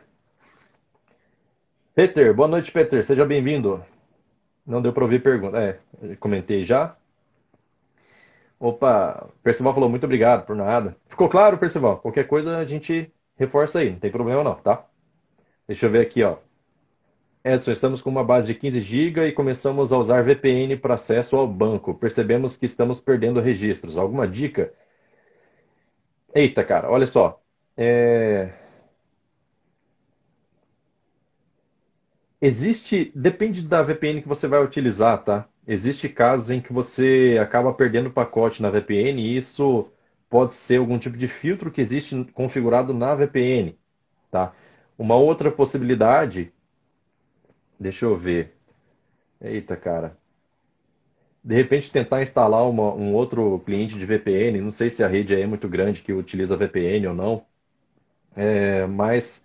[1.94, 3.04] Peter, boa noite, Peter.
[3.04, 3.84] Seja bem-vindo.
[4.66, 5.58] Não deu para ouvir pergunta.
[5.58, 6.96] É, comentei já.
[8.58, 10.96] Opa, Percival falou muito obrigado por nada.
[11.08, 11.98] Ficou claro, Percival?
[11.98, 14.84] Qualquer coisa a gente reforça aí, não tem problema não, tá?
[15.68, 16.38] Deixa eu ver aqui, ó.
[17.44, 21.36] Edson, estamos com uma base de 15 GB e começamos a usar VPN para acesso
[21.36, 21.94] ao banco.
[21.94, 23.96] Percebemos que estamos perdendo registros.
[23.96, 24.72] Alguma dica?
[26.34, 27.40] Eita, cara, olha só.
[27.76, 28.52] É...
[32.40, 35.48] Existe, depende da VPN que você vai utilizar, tá?
[35.66, 39.90] Existe casos em que você acaba perdendo pacote na VPN e isso
[40.28, 43.78] pode ser algum tipo de filtro que existe configurado na VPN,
[44.30, 44.52] tá?
[44.98, 46.52] Uma outra possibilidade,
[47.80, 48.54] deixa eu ver.
[49.40, 50.18] Eita, cara.
[51.44, 55.34] De repente tentar instalar uma, um outro cliente de VPN, não sei se a rede
[55.34, 57.46] é muito grande que utiliza VPN ou não,
[58.36, 59.44] é, mas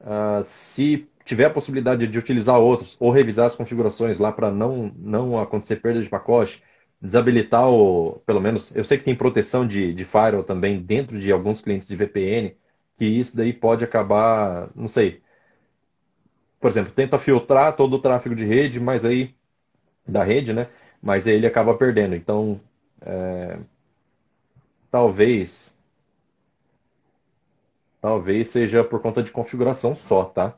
[0.00, 4.92] uh, se tiver a possibilidade de utilizar outros ou revisar as configurações lá para não,
[4.98, 6.62] não acontecer perda de pacote,
[7.02, 8.20] desabilitar o.
[8.26, 11.88] Pelo menos, eu sei que tem proteção de, de firewall também dentro de alguns clientes
[11.88, 12.56] de VPN,
[12.98, 15.22] que isso daí pode acabar, não sei.
[16.64, 19.34] Por exemplo, tenta filtrar todo o tráfego de rede, mas aí.
[20.06, 20.68] da rede, né?
[21.02, 22.14] Mas aí ele acaba perdendo.
[22.16, 22.60] Então,
[23.02, 23.58] é,
[24.90, 25.74] talvez.
[28.00, 30.56] Talvez seja por conta de configuração só, tá?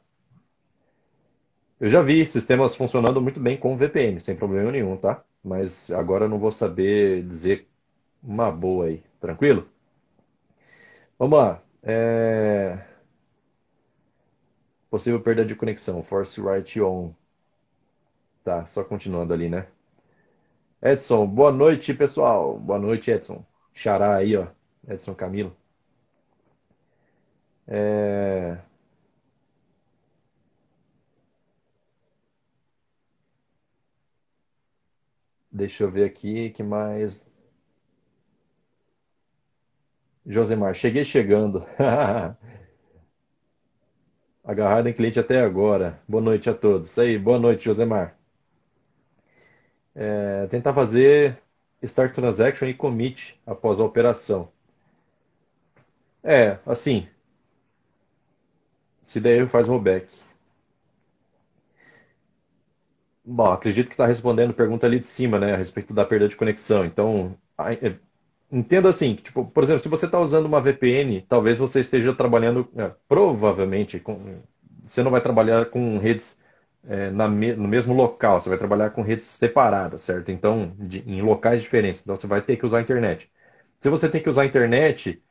[1.81, 5.23] Eu já vi sistemas funcionando muito bem com VPN, sem problema nenhum, tá?
[5.43, 7.67] Mas agora eu não vou saber dizer
[8.23, 9.03] uma boa aí.
[9.21, 9.69] Tranquilo?
[11.19, 11.63] Vamos lá.
[11.83, 12.79] É...
[14.91, 16.03] Possível perda de conexão.
[16.03, 17.15] Force right on.
[18.43, 19.67] Tá, só continuando ali, né?
[20.83, 22.59] Edson, boa noite, pessoal.
[22.59, 23.45] Boa noite, Edson.
[23.75, 24.47] Xará aí, ó.
[24.89, 25.55] Edson Camilo.
[27.69, 28.59] É...
[35.51, 37.29] Deixa eu ver aqui, que mais?
[40.27, 41.65] Josemar, cheguei chegando.
[44.47, 46.01] Agarrado em cliente até agora.
[46.09, 46.89] Boa noite a todos.
[46.89, 48.17] Isso aí, boa noite, Josemar.
[49.95, 51.39] É, tentar fazer
[51.83, 54.49] start transaction e commit após a operação.
[56.23, 57.09] É, assim.
[59.03, 60.07] Se der erro, faz rollback.
[63.25, 66.37] Bom, acredito que está respondendo pergunta ali de cima, né, a respeito da perda de
[66.37, 66.85] conexão.
[66.85, 67.99] Então, é,
[68.51, 72.69] entenda assim, tipo, por exemplo, se você está usando uma VPN, talvez você esteja trabalhando,
[72.77, 74.41] é, provavelmente, com,
[74.87, 76.41] você não vai trabalhar com redes
[76.89, 80.31] é, na, no mesmo local, você vai trabalhar com redes separadas, certo?
[80.31, 82.03] Então, de, em locais diferentes.
[82.03, 83.31] Então, você vai ter que usar a internet.
[83.81, 85.23] Se você tem que usar a internet,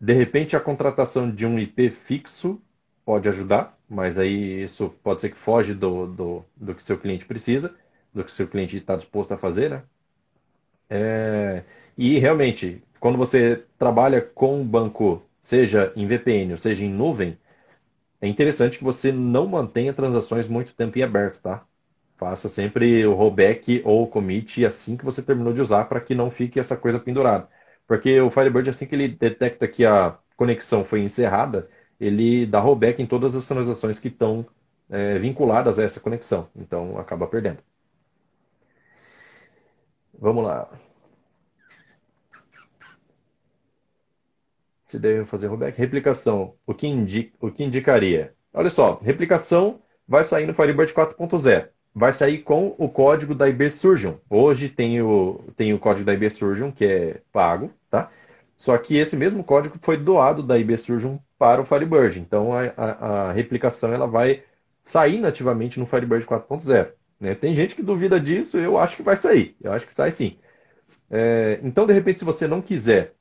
[0.00, 2.60] de repente a contratação de um IP fixo
[3.04, 7.26] pode ajudar, mas aí isso pode ser que foge do, do, do que seu cliente
[7.26, 7.74] precisa,
[8.12, 9.82] do que seu cliente está disposto a fazer, né?
[10.90, 11.64] É,
[11.98, 17.38] e realmente, quando você trabalha com banco, seja em VPN ou seja em nuvem,
[18.20, 21.66] é interessante que você não mantenha transações muito tempo em aberto, tá?
[22.16, 26.14] Faça sempre o rollback ou o commit assim que você terminou de usar para que
[26.14, 27.48] não fique essa coisa pendurada.
[27.86, 31.68] Porque o Firebird, assim que ele detecta que a conexão foi encerrada,
[32.00, 34.46] ele dá rollback em todas as transações que estão
[34.90, 36.48] é, vinculadas a essa conexão.
[36.56, 37.58] Então acaba perdendo.
[40.18, 40.68] Vamos lá.
[44.88, 45.78] Se deve fazer rollback.
[45.78, 46.54] Replicação.
[46.66, 48.34] O que, indica, o que indicaria?
[48.52, 53.70] Olha só, replicação vai sair no Firebird 4.0 vai sair com o código da IB
[53.70, 54.14] Surgeon.
[54.30, 58.10] Hoje tem o, tem o código da IB Surgeon, que é pago, tá?
[58.56, 62.20] Só que esse mesmo código foi doado da IB Surgeon para o Firebird.
[62.20, 64.44] Então a, a, a replicação ela vai
[64.84, 66.92] sair nativamente no Firebird 4.0.
[67.20, 67.34] Né?
[67.34, 69.56] Tem gente que duvida disso, eu acho que vai sair.
[69.60, 70.38] Eu acho que sai sim.
[71.10, 73.14] É, então, de repente, se você não quiser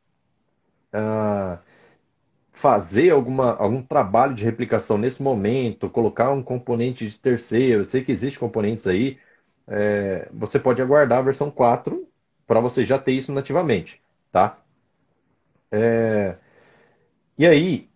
[2.52, 8.04] fazer alguma, algum trabalho de replicação nesse momento, colocar um componente de terceiro, eu sei
[8.04, 9.20] que existe componentes aí,
[9.68, 12.08] é, você pode aguardar a versão 4
[12.48, 14.60] para você já ter isso nativamente, tá?
[15.72, 16.38] É,
[17.38, 17.90] e aí,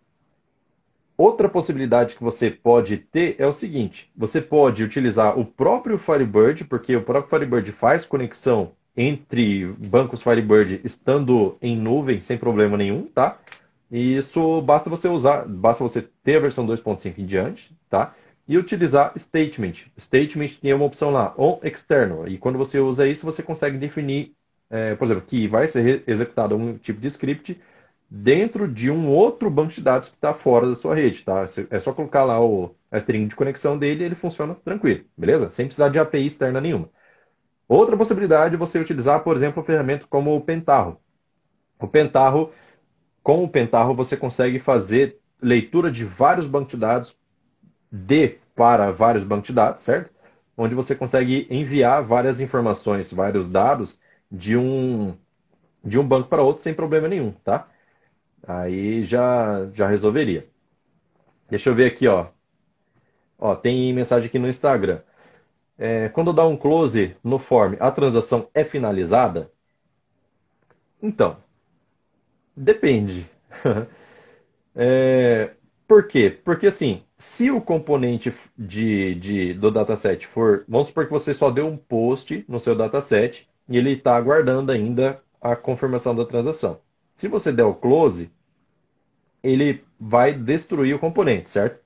[1.18, 6.66] outra possibilidade que você pode ter é o seguinte: você pode utilizar o próprio Firebird,
[6.66, 13.08] porque o próprio Firebird faz conexão entre bancos Firebird estando em nuvem sem problema nenhum,
[13.08, 13.40] tá?
[13.90, 18.16] E isso basta você usar, basta você ter a versão 2.5 em diante, tá?
[18.48, 19.86] E utilizar statement.
[20.00, 22.28] Statement tem uma opção lá, on external.
[22.28, 24.34] E quando você usa isso, você consegue definir,
[24.70, 27.60] é, por exemplo, que vai ser executado um tipo de script
[28.10, 31.46] dentro de um outro banco de dados que está fora da sua rede, tá?
[31.70, 35.50] É só colocar lá o, a string de conexão dele e ele funciona tranquilo, beleza?
[35.52, 36.90] Sem precisar de API externa nenhuma.
[37.72, 41.00] Outra possibilidade é você utilizar, por exemplo, uma ferramenta como o Pentarro.
[41.80, 42.52] O Pentarro
[43.24, 47.18] com o Pentarro você consegue fazer leitura de vários bancos de dados
[47.90, 50.12] de para vários bancos de dados, certo?
[50.58, 55.16] Onde você consegue enviar várias informações, vários dados de um
[55.82, 57.70] de um banco para outro sem problema nenhum, tá?
[58.46, 60.46] Aí já já resolveria.
[61.50, 62.28] Deixa eu ver aqui, ó.
[63.40, 65.00] Ó, tem mensagem aqui no Instagram.
[65.82, 69.52] É, quando dá um close no form, a transação é finalizada?
[71.02, 71.38] Então,
[72.56, 73.30] Depende.
[74.76, 75.52] é,
[75.88, 76.30] por quê?
[76.44, 80.66] Porque assim, se o componente de, de, do dataset for.
[80.68, 84.72] Vamos supor que você só deu um post no seu dataset e ele está aguardando
[84.72, 86.80] ainda a confirmação da transação.
[87.14, 88.32] Se você der o close,
[89.44, 91.80] ele vai destruir o componente, certo?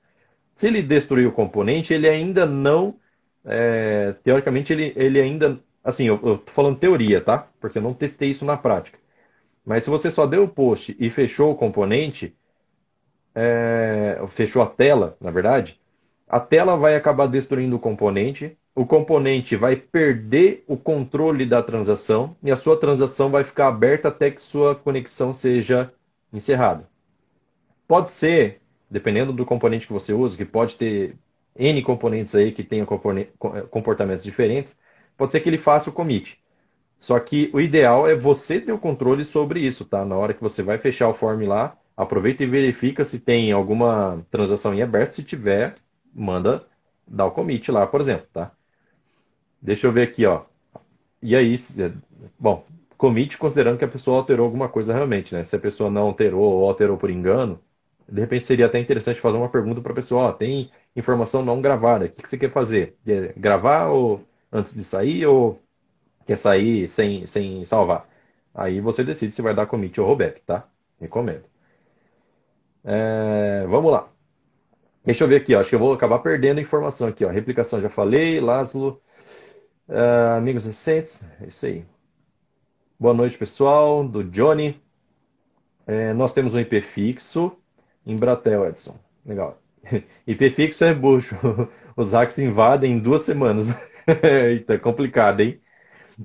[0.54, 2.98] Se ele destruir o componente, ele ainda não.
[3.46, 5.60] É, teoricamente, ele, ele ainda.
[5.84, 7.48] Assim, eu, eu tô falando teoria, tá?
[7.60, 8.98] Porque eu não testei isso na prática.
[9.64, 12.36] Mas se você só deu o post e fechou o componente,
[13.34, 15.80] é, fechou a tela, na verdade,
[16.28, 22.36] a tela vai acabar destruindo o componente, o componente vai perder o controle da transação
[22.42, 25.92] e a sua transação vai ficar aberta até que sua conexão seja
[26.32, 26.88] encerrada.
[27.88, 31.16] Pode ser, dependendo do componente que você usa, que pode ter
[31.58, 32.86] N componentes aí que tenham
[33.70, 34.78] comportamentos diferentes,
[35.16, 36.38] pode ser que ele faça o commit.
[36.98, 40.04] Só que o ideal é você ter o controle sobre isso, tá?
[40.04, 44.24] Na hora que você vai fechar o form lá, aproveita e verifica se tem alguma
[44.30, 45.12] transação em aberto.
[45.12, 45.74] Se tiver,
[46.14, 46.66] manda
[47.06, 48.52] dar o commit lá, por exemplo, tá?
[49.60, 50.44] Deixa eu ver aqui, ó.
[51.22, 51.56] E aí,
[52.38, 52.64] bom,
[52.96, 55.44] commit considerando que a pessoa alterou alguma coisa realmente, né?
[55.44, 57.60] Se a pessoa não alterou ou alterou por engano,
[58.08, 61.60] de repente seria até interessante fazer uma pergunta para a pessoa, ó, tem informação não
[61.60, 62.96] gravada, o que, você quer fazer?
[63.36, 65.60] Gravar ou antes de sair ou
[66.26, 68.08] quer sair sem, sem salvar.
[68.54, 70.66] Aí você decide se vai dar commit ou rollback, tá?
[70.98, 71.44] Recomendo.
[72.82, 74.08] É, vamos lá.
[75.04, 75.60] Deixa eu ver aqui, ó.
[75.60, 77.24] acho que eu vou acabar perdendo informação aqui.
[77.24, 77.28] Ó.
[77.28, 79.00] Replicação já falei, Lázaro.
[79.88, 81.84] É, amigos recentes, é isso aí.
[82.98, 84.80] Boa noite, pessoal, do Johnny.
[85.86, 87.52] É, nós temos um IP fixo
[88.04, 88.98] em Bratel, Edson.
[89.24, 89.60] Legal.
[90.26, 91.34] IP fixo é bucho.
[91.96, 93.68] Os hacks invadem em duas semanas.
[94.22, 95.60] Eita, complicado, hein?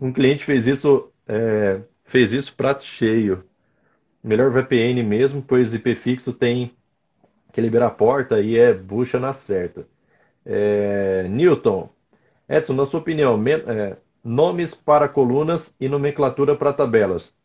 [0.02, 3.44] Um cliente fez isso, é, fez isso prato cheio.
[4.24, 6.72] Melhor VPN mesmo, pois IP fixo tem
[7.52, 9.88] que liberar a porta e é bucha na certa.
[10.46, 11.90] É, Newton,
[12.50, 17.36] Edson, na sua opinião, é, nomes para colunas e nomenclatura para tabelas,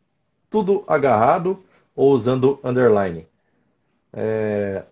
[0.50, 1.62] tudo agarrado
[1.94, 3.26] ou usando underline?
[4.12, 4.84] É,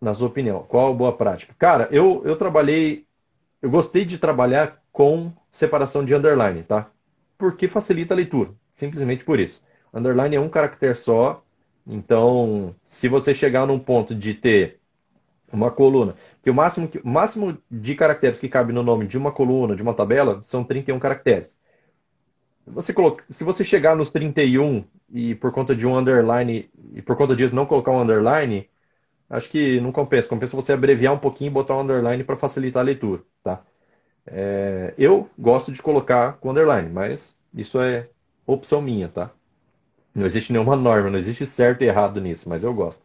[0.00, 1.54] na sua opinião, qual a boa prática?
[1.58, 3.06] Cara, eu, eu trabalhei,
[3.62, 6.90] eu gostei de trabalhar com separação de underline, tá?
[7.38, 9.64] Porque facilita a leitura, simplesmente por isso.
[9.92, 11.44] Underline é um caractere só,
[11.86, 14.80] então se você chegar num ponto de ter
[15.52, 16.14] Uma coluna.
[16.42, 19.82] Que o máximo, o máximo de caracteres que cabe no nome de uma coluna, de
[19.82, 21.58] uma tabela, são 31 caracteres.
[22.66, 27.16] Você coloca, se você chegar nos 31 e por conta de um underline, e por
[27.16, 28.68] conta disso não colocar um underline,
[29.30, 30.28] acho que não compensa.
[30.28, 33.62] Compensa você abreviar um pouquinho e botar um underline para facilitar a leitura, tá?
[34.26, 38.08] É, eu gosto de colocar com underline, mas isso é
[38.46, 39.30] opção minha, tá?
[40.14, 43.04] Não existe nenhuma norma, não existe certo e errado nisso, mas eu gosto.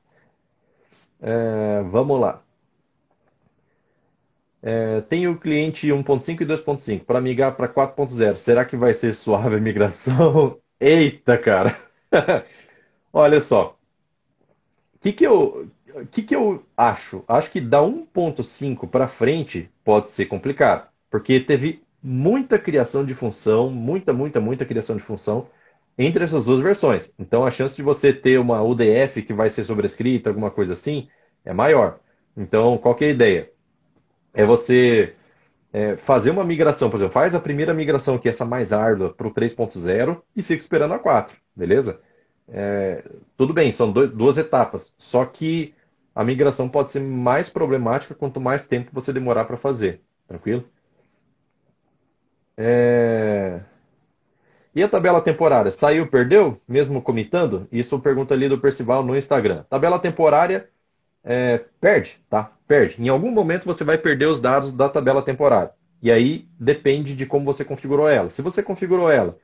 [1.22, 2.42] É, vamos lá.
[4.62, 8.36] É, tem o cliente 1.5 e 2.5 para migrar para 4.0.
[8.36, 10.60] Será que vai ser suave a migração?
[10.80, 11.78] Eita, cara!
[13.14, 13.78] Olha só.
[14.96, 15.70] O que, que, eu,
[16.12, 17.24] que, que eu acho?
[17.28, 23.70] Acho que da 1.5 para frente pode ser complicado, porque teve muita criação de função,
[23.70, 25.48] muita, muita, muita criação de função
[25.98, 27.14] entre essas duas versões.
[27.18, 31.08] Então a chance de você ter uma UDF que vai ser sobrescrita, alguma coisa assim,
[31.44, 32.00] é maior.
[32.36, 33.52] Então, qual é a ideia?
[34.34, 35.14] É você
[35.72, 39.14] é, fazer uma migração, por exemplo, faz a primeira migração, que é essa mais árdua,
[39.14, 42.02] para o 3.0 e fica esperando a 4, beleza?
[42.48, 43.04] É,
[43.38, 45.74] tudo bem, são dois, duas etapas, só que
[46.16, 50.64] a migração pode ser mais problemática quanto mais tempo você demorar para fazer, tranquilo?
[52.58, 53.62] É...
[54.74, 55.72] E a tabela temporária?
[55.72, 56.58] Saiu, perdeu?
[56.68, 57.68] Mesmo comitando?
[57.72, 59.64] Isso pergunta ali do Percival no Instagram.
[59.70, 60.70] Tabela temporária
[61.24, 62.52] é, perde, tá?
[62.68, 63.02] Perde.
[63.02, 65.72] Em algum momento você vai perder os dados da tabela temporária.
[66.02, 68.30] E aí depende de como você configurou ela.
[68.30, 69.38] Se você configurou ela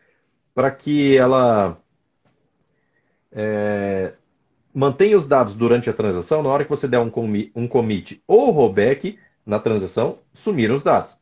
[0.54, 1.78] para que ela
[3.32, 4.14] é,
[4.74, 8.22] mantenha os dados durante a transação, na hora que você der um commit, um commit
[8.28, 11.18] ou rollback na transação, sumiram os dados.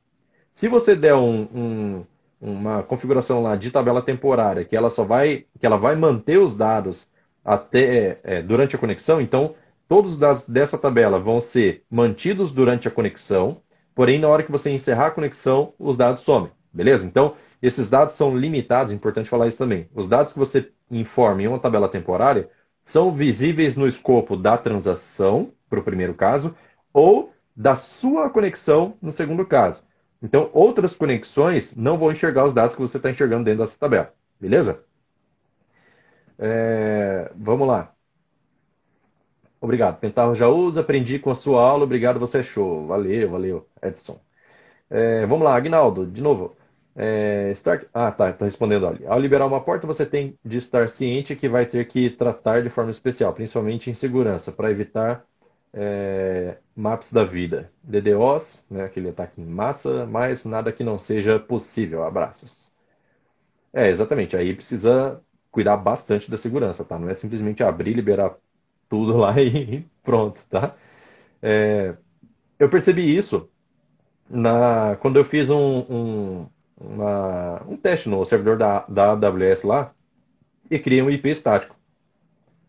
[0.51, 2.05] Se você der um, um
[2.41, 6.55] uma configuração lá de tabela temporária que ela só vai que ela vai manter os
[6.55, 7.09] dados
[7.43, 9.55] até é, durante a conexão, então
[9.87, 13.61] todos os dados dessa tabela vão ser mantidos durante a conexão,
[13.93, 17.05] porém na hora que você encerrar a conexão, os dados somem, beleza?
[17.05, 19.89] Então esses dados são limitados, é importante falar isso também.
[19.93, 22.49] Os dados que você informa em uma tabela temporária
[22.89, 26.55] são visíveis no escopo da transação, para o primeiro caso,
[26.91, 29.85] ou da sua conexão no segundo caso.
[30.19, 34.11] Então, outras conexões não vão enxergar os dados que você está enxergando dentro dessa tabela.
[34.41, 34.83] Beleza?
[36.39, 37.93] É, vamos lá.
[39.61, 39.99] Obrigado.
[39.99, 41.83] Pentarro já usa, aprendi com a sua aula.
[41.83, 42.87] Obrigado, você é show.
[42.87, 44.19] Valeu, valeu, Edson.
[44.89, 46.57] É, vamos lá, Agnaldo, de novo.
[47.01, 47.87] É, start...
[47.93, 49.05] Ah, tá, tá respondendo ali.
[49.07, 52.69] Ao liberar uma porta, você tem de estar ciente que vai ter que tratar de
[52.69, 55.25] forma especial, principalmente em segurança, para evitar
[55.73, 57.71] é, maps da vida.
[57.83, 62.03] DDoS, né, aquele ataque em massa, mas nada que não seja possível.
[62.03, 62.73] Abraços.
[63.73, 64.35] É, exatamente.
[64.37, 66.97] Aí precisa cuidar bastante da segurança, tá?
[66.99, 68.35] Não é simplesmente abrir, liberar
[68.89, 70.75] tudo lá e pronto, tá?
[71.41, 71.95] É,
[72.59, 73.49] eu percebi isso
[74.29, 76.49] na, quando eu fiz um, um,
[76.79, 79.93] uma, um teste no servidor da, da AWS lá
[80.69, 81.75] e criei um IP estático.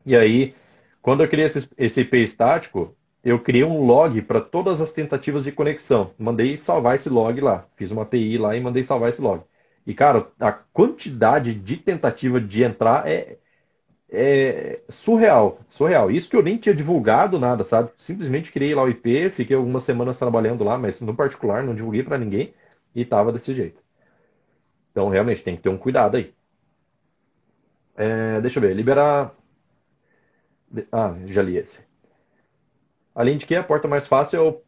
[0.05, 0.55] E aí
[1.03, 2.95] quando eu criei esse, esse IP estático,
[3.25, 6.13] eu criei um log para todas as tentativas de conexão.
[6.19, 7.67] Mandei salvar esse log lá.
[7.77, 9.43] Fiz uma API lá e mandei salvar esse log.
[9.87, 13.39] E, cara, a quantidade de tentativa de entrar é,
[14.11, 15.61] é surreal.
[15.69, 16.11] Surreal.
[16.11, 17.91] Isso que eu nem tinha divulgado nada, sabe?
[17.97, 22.03] Simplesmente criei lá o IP, fiquei algumas semanas trabalhando lá, mas no particular não divulguei
[22.03, 22.55] para ninguém
[22.95, 23.83] e tava desse jeito.
[24.91, 26.35] Então, realmente, tem que ter um cuidado aí.
[27.97, 28.75] É, deixa eu ver.
[28.75, 29.35] Liberar
[30.93, 31.85] ah, já li esse.
[33.15, 34.63] Além de que a porta mais fácil é o,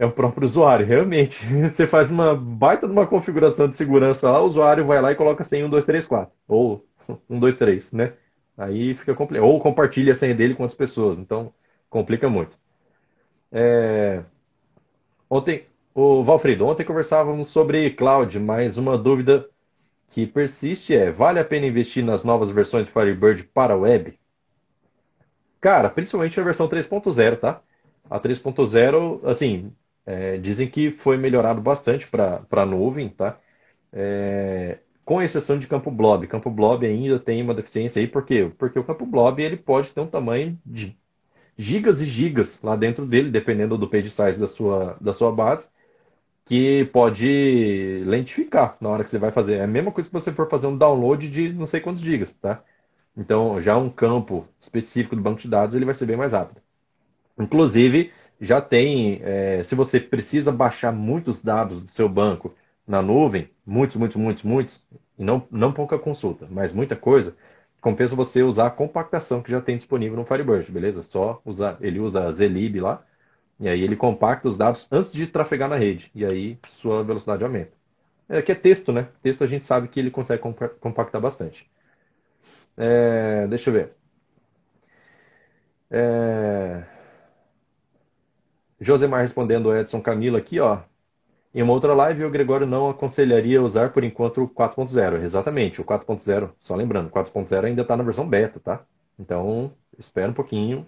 [0.00, 1.44] é o próprio usuário, realmente.
[1.70, 5.16] Você faz uma baita de uma configuração de segurança lá, o usuário vai lá e
[5.16, 6.34] coloca senha 1, 2, 3, 4.
[6.48, 6.84] Ou
[7.30, 8.14] 1, 2, 3, né?
[8.56, 9.46] Aí fica complicado.
[9.46, 11.18] Ou compartilha a senha dele com outras pessoas.
[11.18, 11.52] Então,
[11.88, 12.58] complica muito.
[13.52, 14.22] É...
[15.30, 15.66] Ontem,
[16.00, 19.48] o Valfrido, ontem conversávamos sobre cloud, mas uma dúvida
[20.10, 24.16] que persiste é: vale a pena investir nas novas versões de Firebird para a web?
[25.60, 27.60] Cara, principalmente na versão 3.0, tá?
[28.08, 29.72] A 3.0, assim,
[30.06, 33.36] é, dizem que foi melhorado bastante para a nuvem, tá?
[33.92, 36.28] É, com exceção de campo blob.
[36.28, 38.52] Campo blob ainda tem uma deficiência aí, por quê?
[38.56, 40.96] Porque o campo blob ele pode ter um tamanho de
[41.56, 45.66] gigas e gigas lá dentro dele, dependendo do page size da sua, da sua base,
[46.48, 49.56] que pode lentificar na hora que você vai fazer.
[49.56, 52.32] É a mesma coisa que você for fazer um download de não sei quantos gigas,
[52.32, 52.62] tá?
[53.14, 56.62] Então, já um campo específico do banco de dados, ele vai ser bem mais rápido.
[57.38, 62.54] Inclusive, já tem, é, se você precisa baixar muitos dados do seu banco
[62.86, 64.82] na nuvem, muitos, muitos, muitos, muitos,
[65.18, 67.36] e não, não pouca consulta, mas muita coisa,
[67.80, 71.02] compensa você usar a compactação que já tem disponível no Firebird, beleza?
[71.02, 73.02] Só usar, ele usa a Zlib lá,
[73.60, 76.10] E aí ele compacta os dados antes de trafegar na rede.
[76.14, 77.72] E aí sua velocidade aumenta.
[78.28, 79.08] É que é texto, né?
[79.22, 80.42] Texto a gente sabe que ele consegue
[80.80, 81.70] compactar bastante.
[82.76, 83.96] É, deixa eu ver.
[85.90, 86.84] É...
[88.80, 90.80] Josemar respondendo o Edson Camilo aqui, ó.
[91.54, 95.22] Em uma outra live, o Gregório não aconselharia usar por enquanto o 4.0.
[95.22, 96.52] Exatamente, o 4.0.
[96.60, 98.84] Só lembrando, o 4.0 ainda está na versão beta, tá?
[99.18, 100.86] Então, espera um pouquinho.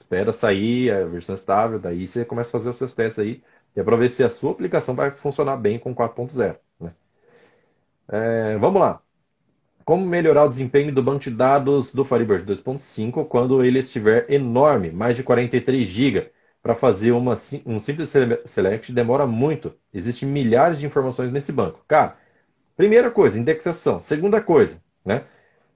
[0.00, 3.42] Espera sair a versão estável, daí você começa a fazer os seus testes aí.
[3.76, 6.56] E é para ver se a sua aplicação vai funcionar bem com 4.0.
[6.80, 6.92] Né?
[8.08, 9.02] É, vamos lá.
[9.84, 14.90] Como melhorar o desempenho do banco de dados do Firebird 2.5 quando ele estiver enorme,
[14.90, 16.32] mais de 43 GB?
[16.62, 17.34] Para fazer uma,
[17.66, 18.12] um simples
[18.46, 19.74] select demora muito.
[19.92, 21.84] Existem milhares de informações nesse banco.
[21.86, 22.16] Cara,
[22.76, 24.00] primeira coisa, indexação.
[24.00, 25.24] Segunda coisa, né?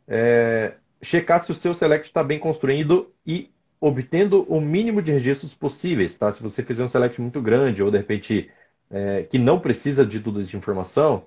[0.09, 3.53] É, checar se o seu select está bem construído e
[3.87, 6.32] obtendo o mínimo de registros possíveis, tá?
[6.32, 8.51] Se você fizer um select muito grande ou de repente
[8.91, 11.26] é, que não precisa de tudo de informação,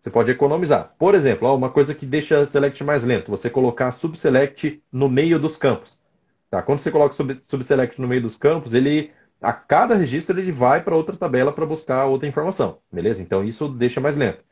[0.00, 0.92] você pode economizar.
[0.98, 5.56] Por exemplo, uma coisa que deixa select mais lento, você colocar subselect no meio dos
[5.56, 6.00] campos.
[6.50, 6.60] Tá?
[6.62, 10.82] Quando você coloca sub, subselect no meio dos campos, ele a cada registro ele vai
[10.82, 13.22] para outra tabela para buscar outra informação, beleza?
[13.22, 14.42] Então isso deixa mais lento.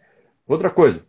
[0.46, 1.04] Outra coisa,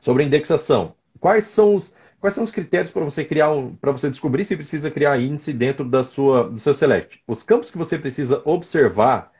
[0.00, 0.94] sobre indexação.
[1.18, 4.56] Quais são os, quais são os critérios para você criar um, para você descobrir se
[4.56, 7.22] precisa criar índice dentro da sua, do seu select?
[7.26, 9.30] Os campos que você precisa observar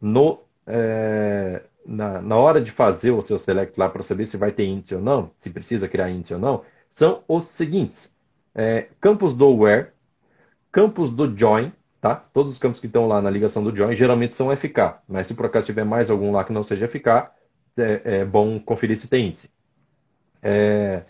[0.00, 4.52] no, é, na, na hora de fazer o seu select lá para saber se vai
[4.52, 8.14] ter índice ou não, se precisa criar índice ou não, são os seguintes:
[8.54, 9.88] é, campos do where,
[10.70, 12.16] campos do join, tá?
[12.16, 15.34] Todos os campos que estão lá na ligação do join geralmente são FK, mas se
[15.34, 17.30] por acaso tiver mais algum lá que não seja FK,
[17.78, 19.50] é, é bom conferir se tem índice.
[20.42, 21.04] É,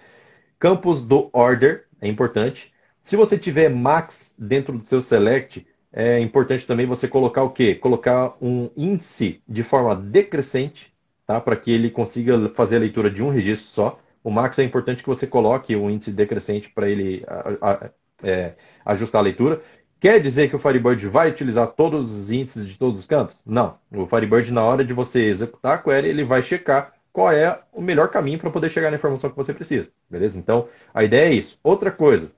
[0.62, 2.72] campos do order é importante.
[3.00, 7.74] Se você tiver max dentro do seu select, é importante também você colocar o quê?
[7.74, 10.94] Colocar um índice de forma decrescente,
[11.26, 11.40] tá?
[11.40, 13.98] Para que ele consiga fazer a leitura de um registro só.
[14.22, 17.90] O max é importante que você coloque um índice decrescente para ele a, a,
[18.22, 18.54] é,
[18.84, 19.60] ajustar a leitura.
[19.98, 23.42] Quer dizer que o Firebird vai utilizar todos os índices de todos os campos?
[23.44, 23.78] Não.
[23.90, 27.82] O Firebird, na hora de você executar a query, ele vai checar qual é o
[27.82, 29.92] melhor caminho para poder chegar na informação que você precisa.
[30.08, 30.38] Beleza?
[30.38, 31.58] Então, a ideia é isso.
[31.62, 32.32] Outra coisa,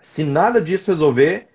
[0.00, 1.48] se nada disso resolver,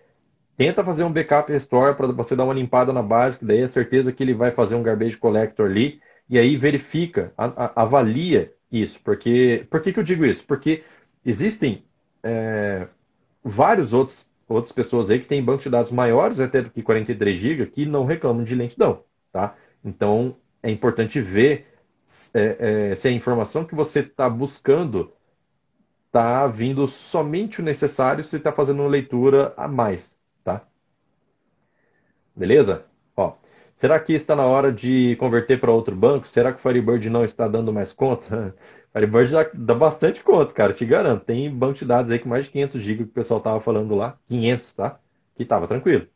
[0.57, 3.67] Tenta fazer um backup restore para você dar uma limpada na base, que daí é
[3.67, 8.99] certeza que ele vai fazer um garbage collector ali, e aí verifica, avalia isso.
[9.03, 10.43] Porque, por que, que eu digo isso?
[10.43, 10.83] Porque
[11.23, 11.85] existem
[12.23, 12.87] é,
[13.43, 17.37] vários outros outras pessoas aí que têm banco de dados maiores até do que 43
[17.37, 19.55] GB que não reclamam de lentidão, tá?
[19.83, 21.67] Então é importante ver
[22.33, 25.11] é, é, se a informação que você está buscando
[26.07, 30.17] está vindo somente o necessário, se está fazendo uma leitura a mais,
[32.37, 32.85] Beleza?
[33.15, 33.33] Ó,
[33.75, 36.27] será que está na hora de converter para outro banco?
[36.27, 38.55] Será que o Firebird não está dando mais conta?
[38.93, 41.25] Firebird dá, dá bastante conta, cara, te garanto.
[41.25, 43.95] Tem banco de dados aí com mais de 500 GB que o pessoal tava falando
[43.95, 44.99] lá, 500, tá?
[45.35, 46.07] Que tava tranquilo.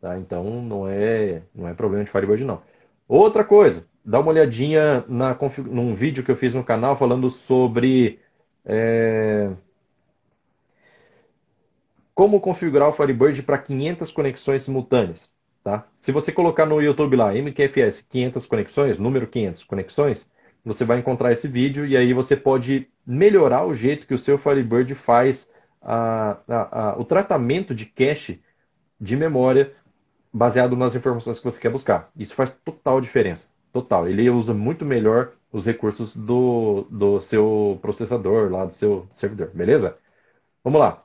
[0.00, 0.18] Tá?
[0.18, 2.60] Então não é, não é problema de Firebird não.
[3.06, 5.36] Outra coisa, dá uma olhadinha na,
[5.66, 8.18] num vídeo que eu fiz no canal falando sobre
[8.64, 9.50] é,
[12.14, 15.30] como configurar o Firebird para 500 conexões simultâneas.
[15.62, 15.86] Tá?
[15.94, 20.32] Se você colocar no YouTube lá, MQFS 500 conexões, número 500 conexões,
[20.64, 24.38] você vai encontrar esse vídeo e aí você pode melhorar o jeito que o seu
[24.38, 25.52] Firebird faz
[25.82, 28.40] a, a, a, o tratamento de cache
[28.98, 29.74] de memória
[30.32, 32.10] baseado nas informações que você quer buscar.
[32.16, 33.48] Isso faz total diferença.
[33.78, 34.08] Total.
[34.08, 39.50] Ele usa muito melhor os recursos do, do seu processador, lá do seu servidor.
[39.54, 39.96] Beleza?
[40.64, 41.04] Vamos lá.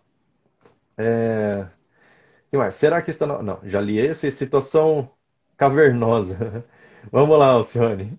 [2.53, 2.75] É mais?
[2.75, 3.25] Será que está.
[3.41, 4.31] Não, já li esse.
[4.31, 5.09] Situação
[5.57, 6.65] cavernosa.
[7.11, 8.17] Vamos lá, Alcione.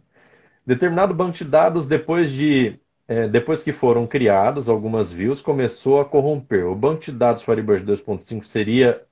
[0.66, 2.78] Determinado banco de dados, depois de.
[3.06, 6.66] É, depois que foram criados algumas views, começou a corromper.
[6.66, 9.04] O banco de dados Firebird 2.5 seria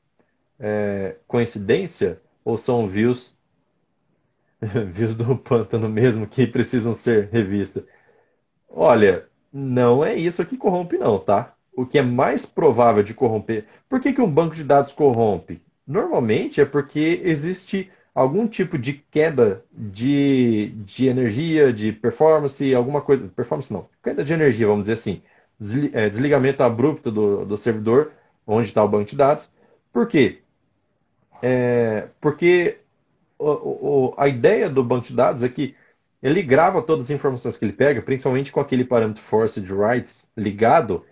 [0.59, 2.21] é, coincidência?
[2.45, 3.37] Ou são views,
[4.93, 7.85] views do pântano mesmo que precisam ser revistas?
[8.69, 11.55] Olha, não é isso que corrompe, não, tá?
[11.75, 13.67] o que é mais provável de corromper.
[13.89, 15.63] Por que, que um banco de dados corrompe?
[15.87, 23.27] Normalmente é porque existe algum tipo de queda de, de energia, de performance, alguma coisa.
[23.29, 25.23] Performance não, queda de energia, vamos dizer assim.
[25.93, 28.13] É, desligamento abrupto do, do servidor,
[28.47, 29.51] onde está o banco de dados.
[29.93, 30.41] Por quê?
[31.41, 32.79] É, porque
[33.43, 35.75] o, o, a ideia do banco de dados é que
[36.23, 41.05] ele grava todas as informações que ele pega, principalmente com aquele parâmetro forced writes ligado,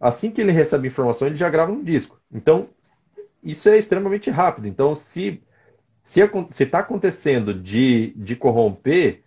[0.00, 2.20] assim que ele recebe informação, ele já grava um disco.
[2.32, 2.68] Então,
[3.42, 4.68] isso é extremamente rápido.
[4.68, 5.42] Então, se
[6.04, 6.20] Se
[6.62, 9.22] está acontecendo de, de corromper,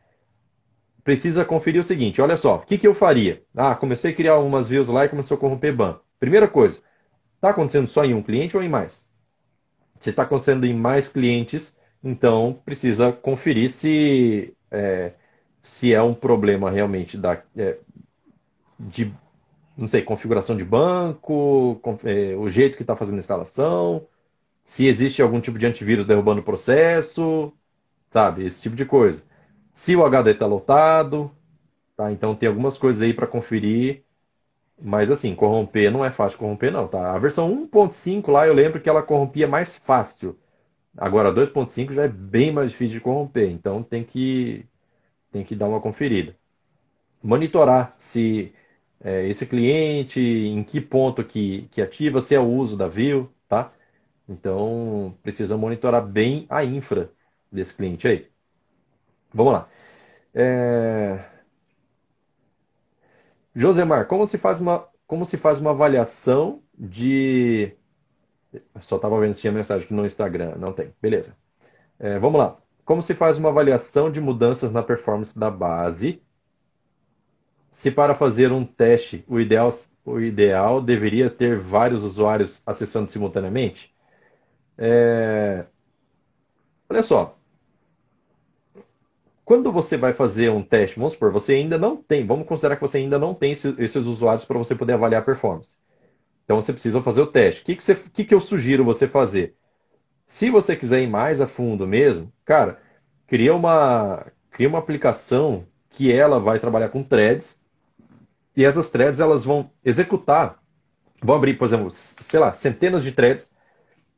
[1.03, 3.43] precisa conferir o seguinte: olha só, o que, que eu faria?
[3.55, 6.03] Ah, comecei a criar algumas views lá e começou a corromper banco.
[6.19, 6.81] Primeira coisa,
[7.35, 9.07] está acontecendo só em um cliente ou em mais?
[9.99, 15.13] Se está acontecendo em mais clientes, então precisa conferir se é,
[15.61, 17.77] se é um problema realmente da, é,
[18.79, 19.13] de
[19.77, 24.07] não sei, configuração de banco, é, o jeito que está fazendo a instalação,
[24.65, 27.53] se existe algum tipo de antivírus derrubando o processo,
[28.09, 28.45] sabe?
[28.45, 29.23] Esse tipo de coisa.
[29.73, 31.31] Se o HD está lotado,
[31.97, 32.11] tá?
[32.11, 34.03] Então tem algumas coisas aí para conferir.
[34.81, 37.13] Mas assim, corromper não é fácil corromper, não, tá?
[37.13, 40.37] A versão 1.5 lá eu lembro que ela corrompia mais fácil.
[40.97, 44.65] Agora 2.5 já é bem mais difícil de corromper, então tem que,
[45.31, 46.35] tem que dar uma conferida.
[47.23, 48.53] Monitorar se
[49.01, 53.29] é, esse cliente, em que ponto que, que ativa, se é o uso da view,
[53.47, 53.73] tá?
[54.27, 57.11] Então, precisa monitorar bem a infra
[57.51, 58.29] desse cliente aí.
[59.33, 59.69] Vamos lá.
[60.33, 61.25] É...
[63.55, 67.73] Josemar, como se faz uma, como se faz uma avaliação de.
[68.81, 70.55] Só estava vendo se tinha mensagem no Instagram.
[70.57, 70.93] Não tem.
[71.01, 71.35] Beleza.
[71.99, 72.57] É, vamos lá.
[72.85, 76.21] Como se faz uma avaliação de mudanças na performance da base?
[77.71, 79.69] Se para fazer um teste o ideal,
[80.03, 83.93] o ideal deveria ter vários usuários acessando simultaneamente?
[84.77, 85.65] É...
[86.89, 87.37] Olha só.
[89.45, 92.81] Quando você vai fazer um teste, vamos supor, você ainda não tem, vamos considerar que
[92.81, 95.75] você ainda não tem esses usuários para você poder avaliar a performance.
[96.49, 97.61] Então você precisa fazer o teste.
[97.61, 99.55] O que, que, você, que, que eu sugiro você fazer?
[100.25, 102.81] Se você quiser ir mais a fundo mesmo, cara,
[103.27, 107.61] cria uma, cria uma aplicação que ela vai trabalhar com threads
[108.55, 110.57] e essas threads elas vão executar,
[111.21, 113.55] vão abrir, por exemplo, sei lá, centenas de threads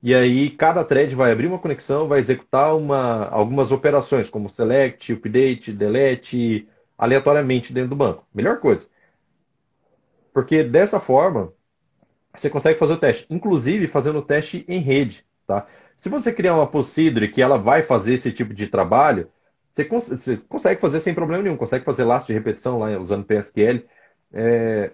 [0.02, 5.12] e aí cada thread vai abrir uma conexão, vai executar uma, algumas operações, como select,
[5.12, 6.66] update, delete,
[6.98, 8.26] aleatoriamente dentro do banco.
[8.34, 8.88] Melhor coisa.
[10.32, 11.52] Porque dessa forma,
[12.36, 15.26] você consegue fazer o teste, inclusive fazendo o teste em rede.
[15.46, 15.66] Tá?
[15.98, 19.30] Se você criar uma Possidre que ela vai fazer esse tipo de trabalho,
[19.72, 23.26] você, cons você consegue fazer sem problema nenhum, consegue fazer laço de repetição lá usando
[23.26, 23.86] PSQL.
[24.34, 24.92] É,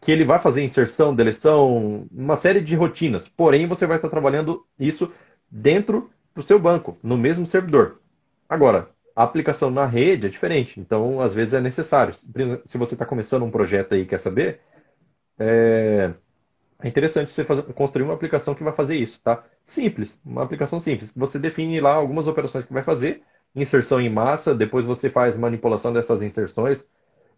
[0.00, 3.28] que ele vai fazer inserção, deleção, uma série de rotinas.
[3.28, 5.12] Porém, você vai estar trabalhando isso
[5.50, 8.00] dentro do seu banco, no mesmo servidor.
[8.48, 12.14] Agora, a aplicação na rede é diferente, então às vezes é necessário.
[12.64, 14.60] Se você está começando um projeto aí e quer saber,
[15.38, 16.12] é,
[16.82, 19.44] é interessante você fazer, construir uma aplicação que vai fazer isso, tá?
[19.64, 21.12] Simples, uma aplicação simples.
[21.16, 23.22] Você define lá algumas operações que vai fazer,
[23.54, 26.88] inserção em massa, depois você faz manipulação dessas inserções,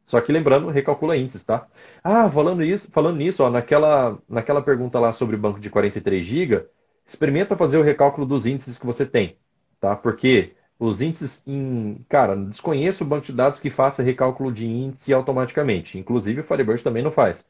[0.05, 1.69] só que lembrando, recalcula índices, tá?
[2.03, 6.25] Ah, falando, isso, falando nisso, ó, naquela, naquela pergunta lá sobre o banco de 43
[6.25, 6.67] GB,
[7.07, 9.39] experimenta fazer o recálculo dos índices que você tem,
[9.81, 9.97] tá?
[9.97, 12.05] Porque os índices em.
[12.09, 15.99] Cara, desconheço o banco de dados que faça recálculo de índice automaticamente.
[15.99, 17.47] Inclusive o Firebird também não faz.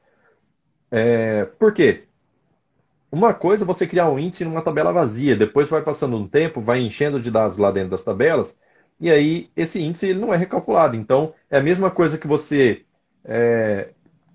[0.90, 2.04] É, por quê?
[3.12, 6.60] Uma coisa é você criar um índice numa tabela vazia, depois vai passando um tempo,
[6.60, 8.56] vai enchendo de dados lá dentro das tabelas,
[9.00, 10.94] e aí esse índice ele não é recalculado.
[10.94, 12.84] Então, é a mesma coisa que você.
[13.24, 13.90] É...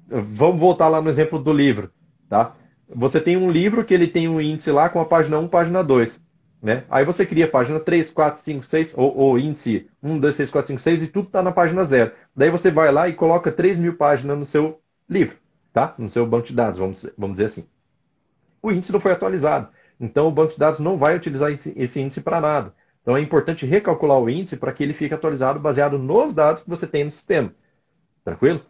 [0.08, 1.92] Vamos voltar lá no exemplo do livro.
[2.30, 2.56] Tá?
[2.90, 5.84] Você tem um livro que ele tem um índice lá com a página 1, página
[5.84, 6.24] 2.
[6.62, 6.84] Né?
[6.90, 10.52] Aí você cria a página 3, 4, 5, 6, ou, ou índice 1, 2, 3,
[10.52, 12.12] 4, 5, 6 e tudo está na página 0.
[12.36, 15.38] Daí você vai lá e coloca 3 mil páginas no seu livro,
[15.76, 15.94] tá?
[15.98, 17.68] no seu banco de dados, vamos, vamos dizer assim.
[18.62, 19.68] O índice não foi atualizado.
[20.00, 22.74] Então o banco de dados não vai utilizar esse, esse índice para nada.
[23.02, 26.70] Então é importante recalcular o índice para que ele fique atualizado baseado nos dados que
[26.70, 27.54] você tem no sistema.
[28.24, 28.62] Tranquilo?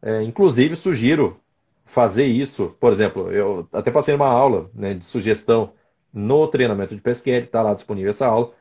[0.00, 1.40] É, inclusive, sugiro
[1.84, 2.76] fazer isso.
[2.78, 5.72] Por exemplo, eu até passei uma aula né, de sugestão
[6.12, 8.52] no treinamento de PSQL, está lá disponível essa aula,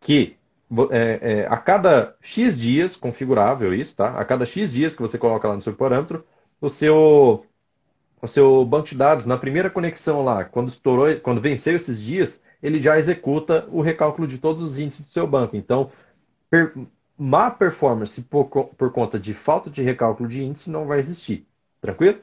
[0.00, 0.36] que
[0.92, 4.10] é, é, a cada X dias, configurável isso, tá?
[4.18, 6.24] A cada X dias que você coloca lá no seu parâmetro,
[6.60, 7.46] o seu,
[8.20, 12.42] o seu banco de dados, na primeira conexão lá, quando estourou, quando venceu esses dias,
[12.62, 15.56] ele já executa o recálculo de todos os índices do seu banco.
[15.56, 15.90] Então,
[16.50, 16.74] per,
[17.16, 21.46] má performance por, por conta de falta de recálculo de índice não vai existir.
[21.80, 22.20] Tranquilo?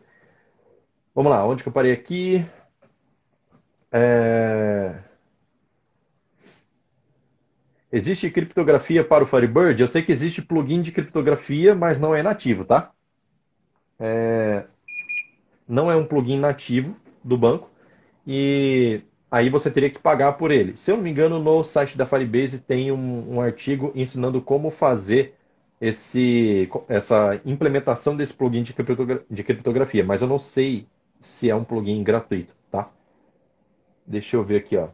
[1.13, 2.45] Vamos lá, onde que eu parei aqui?
[3.91, 4.99] É...
[7.91, 9.81] Existe criptografia para o Firebird?
[9.81, 12.91] Eu sei que existe plugin de criptografia, mas não é nativo, tá?
[13.99, 14.65] é,
[15.67, 17.69] não é um plugin nativo do banco
[18.27, 20.77] e aí você teria que pagar por ele.
[20.77, 24.71] Se eu não me engano, no site da Firebase tem um, um artigo ensinando como
[24.71, 25.35] fazer
[25.81, 28.73] esse, essa implementação desse plugin de,
[29.29, 30.87] de criptografia, mas eu não sei
[31.21, 32.89] se é um plugin gratuito, tá?
[34.07, 34.89] Deixa eu ver aqui, ó.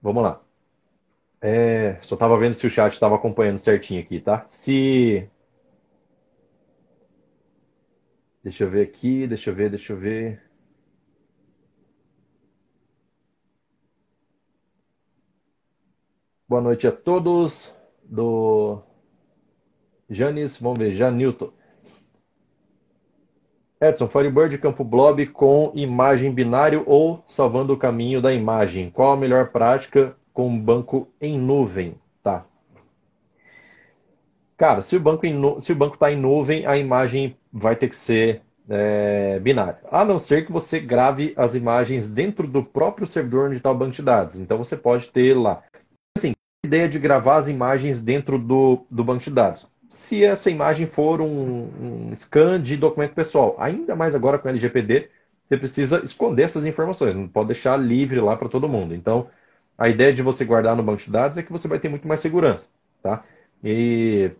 [0.00, 0.43] Vamos lá.
[1.46, 4.46] É, só estava vendo se o chat estava acompanhando certinho aqui, tá?
[4.48, 5.28] Se.
[8.42, 10.42] Deixa eu ver aqui, deixa eu ver, deixa eu ver.
[16.48, 18.80] Boa noite a todos do
[20.08, 21.52] Janis, vamos ver, Janilton.
[23.78, 28.88] Edson, Firebird Campo Blob com imagem binário ou salvando o caminho da imagem?
[28.90, 31.94] Qual a melhor prática com banco em nuvem?
[32.22, 32.44] Tá.
[34.56, 35.24] Cara, se o banco
[35.60, 39.80] se o banco está em nuvem, a imagem vai ter que ser é, binária.
[39.90, 43.74] A não ser que você grave as imagens dentro do próprio servidor onde está o
[43.74, 44.38] banco de dados.
[44.38, 45.62] Então você pode ter lá.
[46.18, 46.32] Assim,
[46.62, 50.86] a ideia de gravar as imagens dentro do, do banco de dados se essa imagem
[50.86, 53.54] for um, um scan de documento pessoal.
[53.58, 55.08] Ainda mais agora com LGPD,
[55.46, 58.94] você precisa esconder essas informações, não pode deixar livre lá para todo mundo.
[58.94, 59.28] Então,
[59.76, 62.06] a ideia de você guardar no banco de dados é que você vai ter muito
[62.06, 62.68] mais segurança,
[63.02, 63.24] tá?
[63.62, 64.30] E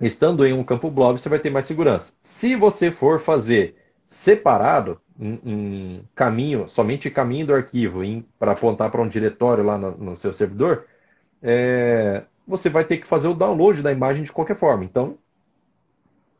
[0.00, 2.14] estando em um campo blob, você vai ter mais segurança.
[2.22, 8.00] Se você for fazer separado, em caminho, somente caminho do arquivo,
[8.38, 10.86] para apontar para um diretório lá no, no seu servidor,
[11.42, 14.84] é, você vai ter que fazer o download da imagem de qualquer forma.
[14.84, 15.18] Então,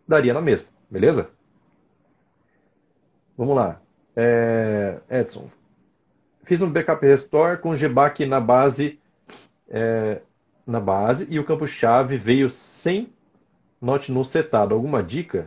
[0.06, 1.30] daria na mesma, beleza?
[3.36, 3.80] Vamos lá.
[4.16, 5.48] É, Edson.
[6.48, 8.98] Fiz um backup restore com GBAC na base,
[9.68, 10.22] é,
[10.66, 13.12] na base e o campo-chave veio sem
[13.78, 14.74] note no setado.
[14.74, 15.46] Alguma dica?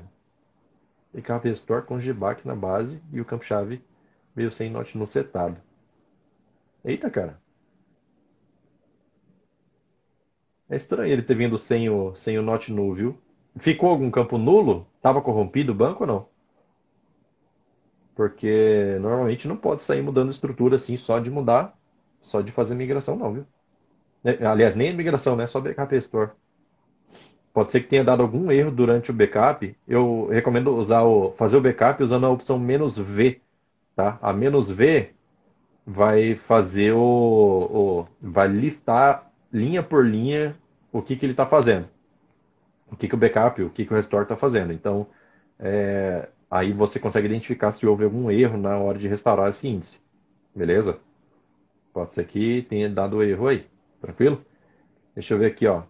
[1.12, 3.84] Backup restore com GBAC na base e o campo-chave
[4.36, 5.58] veio sem note no setado.
[6.86, 7.42] Eita, cara.
[10.70, 13.18] É estranho ele ter vindo sem o, sem o not null, viu?
[13.58, 14.86] Ficou algum campo nulo?
[14.98, 16.31] Estava corrompido o banco ou não?
[18.22, 21.76] Porque normalmente não pode sair mudando estrutura assim só de mudar,
[22.22, 23.46] só de fazer migração não, viu?
[24.24, 25.48] É, aliás, nem migração, né?
[25.48, 26.30] Só backup restore.
[27.52, 29.76] Pode ser que tenha dado algum erro durante o backup.
[29.88, 33.42] Eu recomendo usar o, fazer o backup usando a opção "-v",
[33.96, 34.20] tá?
[34.22, 35.10] A "-v"
[35.84, 40.56] vai fazer o, o vai listar linha por linha
[40.92, 41.88] o que, que ele está fazendo.
[42.88, 44.72] O que, que o backup, o que, que o restore está fazendo.
[44.72, 45.08] Então,
[45.60, 50.02] é, aí você consegue identificar se houve algum erro na hora de restaurar esse índice.
[50.54, 51.00] Beleza?
[51.94, 53.66] Pode ser que tenha dado erro aí.
[54.02, 54.44] Tranquilo?
[55.16, 55.84] Deixa eu ver aqui, ó.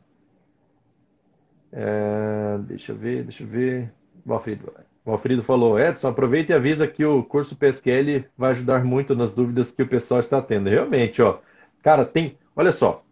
[1.71, 3.91] É, deixa eu ver, deixa eu ver.
[4.23, 4.71] Valfrido.
[5.03, 9.71] Valfrido falou, Edson, aproveita e avisa que o curso PSQL vai ajudar muito nas dúvidas
[9.71, 10.69] que o pessoal está tendo.
[10.69, 11.39] Realmente, ó.
[11.81, 12.37] Cara, tem.
[12.55, 13.03] Olha só.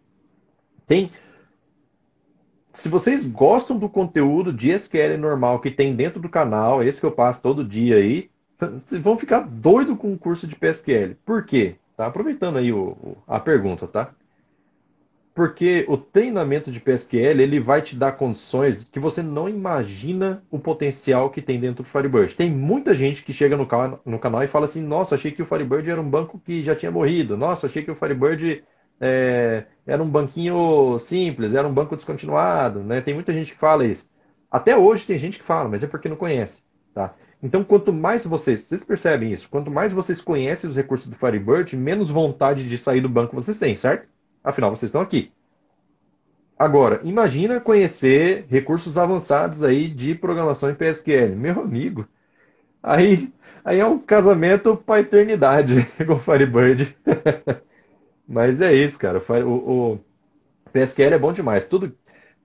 [0.86, 1.10] Tem
[2.72, 7.06] se vocês gostam do conteúdo de SQL normal que tem dentro do canal, esse que
[7.06, 11.16] eu passo todo dia aí, vocês vão ficar doido com o curso de PSQL.
[11.24, 11.76] Por quê?
[11.96, 14.10] Tá aproveitando aí o, a pergunta, tá?
[15.34, 20.58] Porque o treinamento de PSQL ele vai te dar condições que você não imagina o
[20.58, 22.36] potencial que tem dentro do Firebird.
[22.36, 23.66] Tem muita gente que chega no,
[24.04, 26.74] no canal e fala assim: Nossa, achei que o Firebird era um banco que já
[26.74, 27.36] tinha morrido.
[27.36, 28.62] Nossa, achei que o Firebird
[29.00, 33.00] é, era um banquinho simples, era um banco descontinuado, né?
[33.00, 34.10] Tem muita gente que fala isso.
[34.50, 37.14] Até hoje tem gente que fala, mas é porque não conhece, tá?
[37.42, 41.74] Então, quanto mais vocês, vocês percebem isso, quanto mais vocês conhecem os recursos do Firebird,
[41.76, 44.08] menos vontade de sair do banco vocês têm, certo?
[44.44, 45.32] Afinal, vocês estão aqui.
[46.58, 51.34] Agora, imagina conhecer recursos avançados aí de programação em PSQL.
[51.34, 52.06] Meu amigo,
[52.82, 53.32] aí,
[53.64, 56.94] aí é um casamento para eternidade com o Firebird.
[58.30, 59.20] Mas é isso, cara.
[59.44, 60.00] O, o
[60.72, 61.66] PSQL é bom demais.
[61.66, 61.92] Tudo,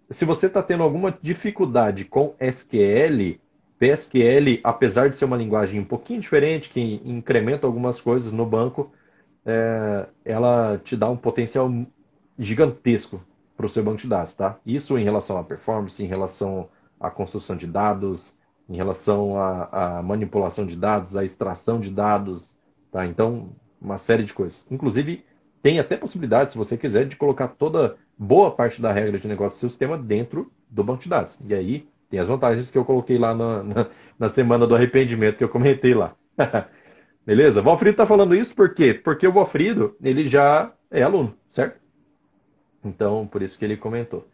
[0.10, 3.40] se você está tendo alguma dificuldade com SQL,
[3.78, 8.92] PSQL, apesar de ser uma linguagem um pouquinho diferente, que incrementa algumas coisas no banco,
[9.46, 11.72] é, ela te dá um potencial
[12.40, 13.24] gigantesco
[13.56, 14.58] para o seu banco de dados, tá?
[14.66, 16.68] Isso em relação à performance, em relação
[17.00, 18.36] à construção de dados,
[18.68, 22.58] em relação à, à manipulação de dados, à extração de dados,
[22.92, 23.06] tá?
[23.06, 24.66] Então, uma série de coisas.
[24.72, 25.24] Inclusive,
[25.66, 29.58] tem até possibilidade, se você quiser, de colocar toda boa parte da regra de negócio
[29.58, 31.40] do seu sistema dentro do banco de dados.
[31.44, 33.88] E aí tem as vantagens que eu coloquei lá na, na,
[34.20, 36.14] na semana do arrependimento que eu comentei lá.
[37.26, 37.64] Beleza?
[37.64, 38.94] Valfrido está falando isso por quê?
[38.94, 41.80] Porque o Valfrido, ele já é aluno, certo?
[42.84, 44.28] Então, por isso que ele comentou.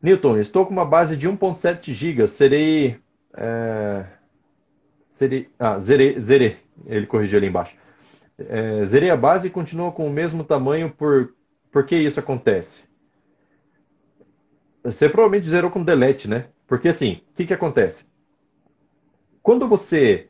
[0.00, 2.28] Newton, estou com uma base de 1.7 GB.
[2.28, 2.96] Serei,
[3.36, 4.04] é,
[5.10, 5.48] serei...
[5.58, 6.56] Ah, zerei, zerei.
[6.86, 7.81] Ele corrigiu ali embaixo.
[8.48, 10.90] É, zerei a base e continua com o mesmo tamanho.
[10.90, 11.34] Por,
[11.70, 12.84] por que isso acontece?
[14.84, 16.46] Você provavelmente zerou com delete, né?
[16.66, 18.06] Porque assim, o que, que acontece?
[19.42, 20.28] Quando você.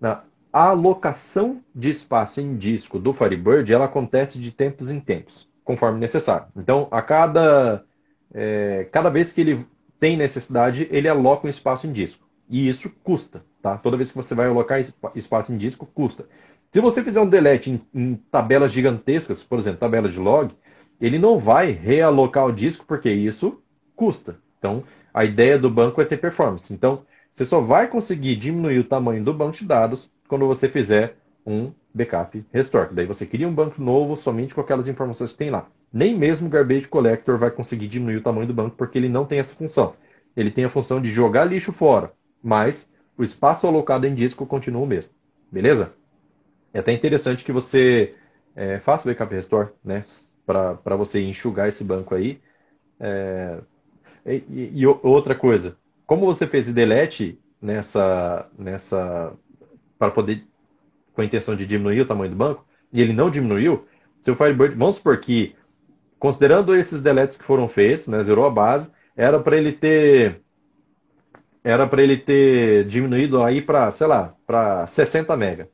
[0.00, 5.48] Na, a alocação de espaço em disco do Firebird ela acontece de tempos em tempos,
[5.62, 6.46] conforme necessário.
[6.56, 7.84] Então, a cada,
[8.32, 9.66] é, cada vez que ele
[10.00, 12.26] tem necessidade, ele aloca um espaço em disco.
[12.48, 13.76] E isso custa, tá?
[13.76, 14.80] Toda vez que você vai alocar
[15.14, 16.26] espaço em disco, custa.
[16.70, 20.54] Se você fizer um delete em, em tabelas gigantescas, por exemplo, tabela de log,
[21.00, 23.62] ele não vai realocar o disco porque isso
[23.96, 24.38] custa.
[24.58, 26.72] Então, a ideia do banco é ter performance.
[26.72, 27.02] Então,
[27.32, 31.16] você só vai conseguir diminuir o tamanho do banco de dados quando você fizer
[31.46, 32.92] um backup restore.
[32.92, 35.68] Daí você cria um banco novo somente com aquelas informações que tem lá.
[35.92, 39.24] Nem mesmo o Garbage Collector vai conseguir diminuir o tamanho do banco porque ele não
[39.24, 39.94] tem essa função.
[40.36, 42.12] Ele tem a função de jogar lixo fora,
[42.42, 45.12] mas o espaço alocado em disco continua o mesmo.
[45.50, 45.94] Beleza?
[46.72, 48.14] É até interessante que você
[48.54, 50.02] é, faça o backup restore, né?
[50.44, 52.40] Para você enxugar esse banco aí.
[53.00, 53.60] É,
[54.26, 59.32] e, e, outra coisa, como você fez delete nessa, nessa
[59.98, 60.44] para poder
[61.12, 63.86] com a intenção de diminuir o tamanho do banco e ele não diminuiu,
[64.22, 65.54] seu Firebird, vamos supor que
[66.18, 70.40] considerando esses deletes que foram feitos, né, zerou a base, era para ele ter
[71.62, 75.68] era para ele ter diminuído aí para, sei lá, para 60 mega?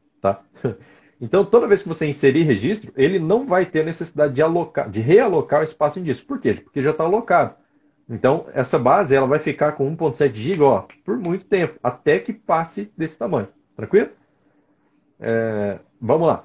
[1.21, 5.01] Então, toda vez que você inserir registro, ele não vai ter necessidade de alocar, de
[5.01, 6.27] realocar o espaço disco.
[6.27, 6.55] Por quê?
[6.55, 7.55] Porque já está alocado.
[8.09, 12.93] Então, essa base ela vai ficar com 1.7 GB por muito tempo, até que passe
[12.97, 13.49] desse tamanho.
[13.77, 14.11] Tranquilo?
[15.19, 16.45] É, vamos lá.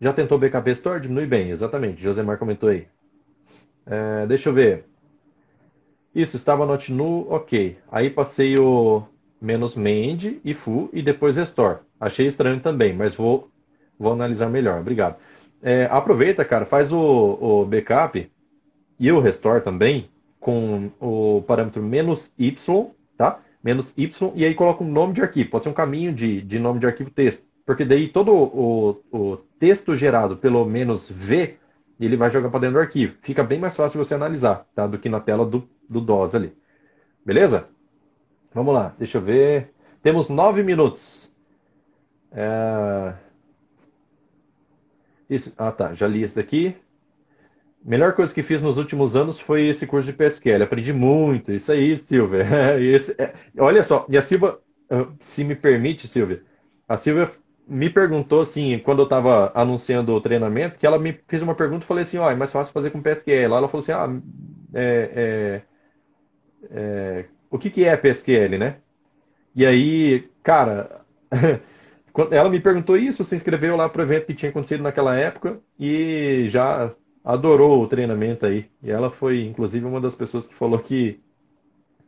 [0.00, 1.00] Já tentou backup Store?
[1.00, 2.02] Diminui bem, exatamente.
[2.02, 2.88] Josemar comentou aí.
[3.84, 4.86] É, deixa eu ver.
[6.14, 7.78] Isso, estava no nu, ok.
[7.90, 9.02] Aí passei o
[9.42, 11.80] menos mend e full e depois restore.
[12.00, 13.50] Achei estranho também, mas vou,
[13.98, 14.80] vou analisar melhor.
[14.80, 15.16] Obrigado.
[15.60, 18.30] É, aproveita, cara, faz o, o backup
[18.98, 22.54] e o restore também com o parâmetro menos y,
[23.16, 23.40] tá?
[23.62, 25.50] Menos y, e aí coloca um nome de arquivo.
[25.50, 27.44] Pode ser um caminho de, de nome de arquivo texto.
[27.64, 31.56] Porque daí todo o, o texto gerado pelo menos v,
[32.00, 33.14] ele vai jogar para dentro do arquivo.
[33.22, 34.86] Fica bem mais fácil você analisar, tá?
[34.86, 36.52] Do que na tela do, do DOS ali.
[37.24, 37.68] Beleza?
[38.54, 39.72] Vamos lá, deixa eu ver.
[40.02, 41.32] Temos nove minutos.
[42.32, 43.14] É...
[45.28, 45.52] Isso...
[45.56, 45.94] Ah, tá.
[45.94, 46.76] Já li esse daqui.
[47.84, 50.62] Melhor coisa que fiz nos últimos anos foi esse curso de PSQL.
[50.62, 51.52] Aprendi muito.
[51.52, 52.44] Isso aí, Silvia.
[52.78, 53.34] Esse, é...
[53.58, 54.56] Olha só, e a Silvia,
[54.90, 56.42] ah, se me permite, Silvia,
[56.88, 57.28] a Silvia
[57.66, 61.84] me perguntou assim, quando eu estava anunciando o treinamento, que ela me fez uma pergunta
[61.84, 63.54] e falei assim, ó, é mais fácil fazer com PSQL.
[63.54, 64.08] Ela falou assim, ah,
[64.74, 65.62] é,
[66.70, 68.78] é, é, o que, que é PSQL, né?
[69.54, 71.04] E aí, cara,
[72.32, 75.60] ela me perguntou isso, se inscreveu lá para o evento que tinha acontecido naquela época
[75.78, 76.94] e já
[77.24, 78.70] adorou o treinamento aí.
[78.82, 81.20] E ela foi, inclusive, uma das pessoas que falou que,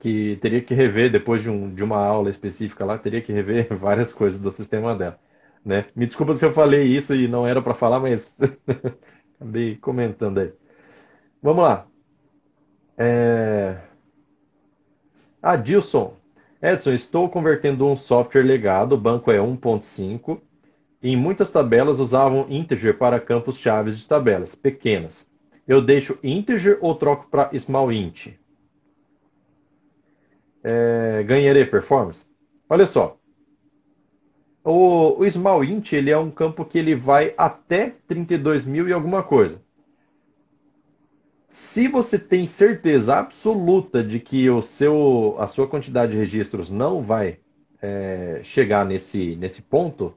[0.01, 3.69] que teria que rever, depois de, um, de uma aula específica lá, teria que rever
[3.77, 5.19] várias coisas do sistema dela.
[5.65, 5.87] Né?
[5.97, 8.39] Me desculpa se eu falei isso e não era para falar, mas
[9.37, 10.53] acabei comentando aí.
[11.43, 11.89] Vamos lá.
[12.97, 13.94] É...
[15.45, 16.15] Adilson.
[16.63, 20.41] Edson, estou convertendo um software legado, o banco é 1.5
[21.03, 25.31] em muitas tabelas usavam integer para campos chaves de tabelas pequenas.
[25.69, 28.29] Eu deixo integer ou troco para small int?
[30.63, 32.27] É, ganharei performance?
[32.67, 33.19] Olha só.
[34.65, 38.95] O, o small int ele é um campo que ele vai até 32 mil e
[38.95, 39.61] alguma coisa.
[41.55, 47.01] Se você tem certeza absoluta de que o seu, a sua quantidade de registros não
[47.01, 47.39] vai
[47.81, 50.13] é, chegar nesse, nesse ponto,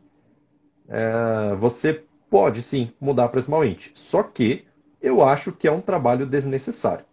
[0.89, 3.91] é, você pode sim mudar para Small Int.
[3.93, 4.65] Só que
[4.99, 7.05] eu acho que é um trabalho desnecessário.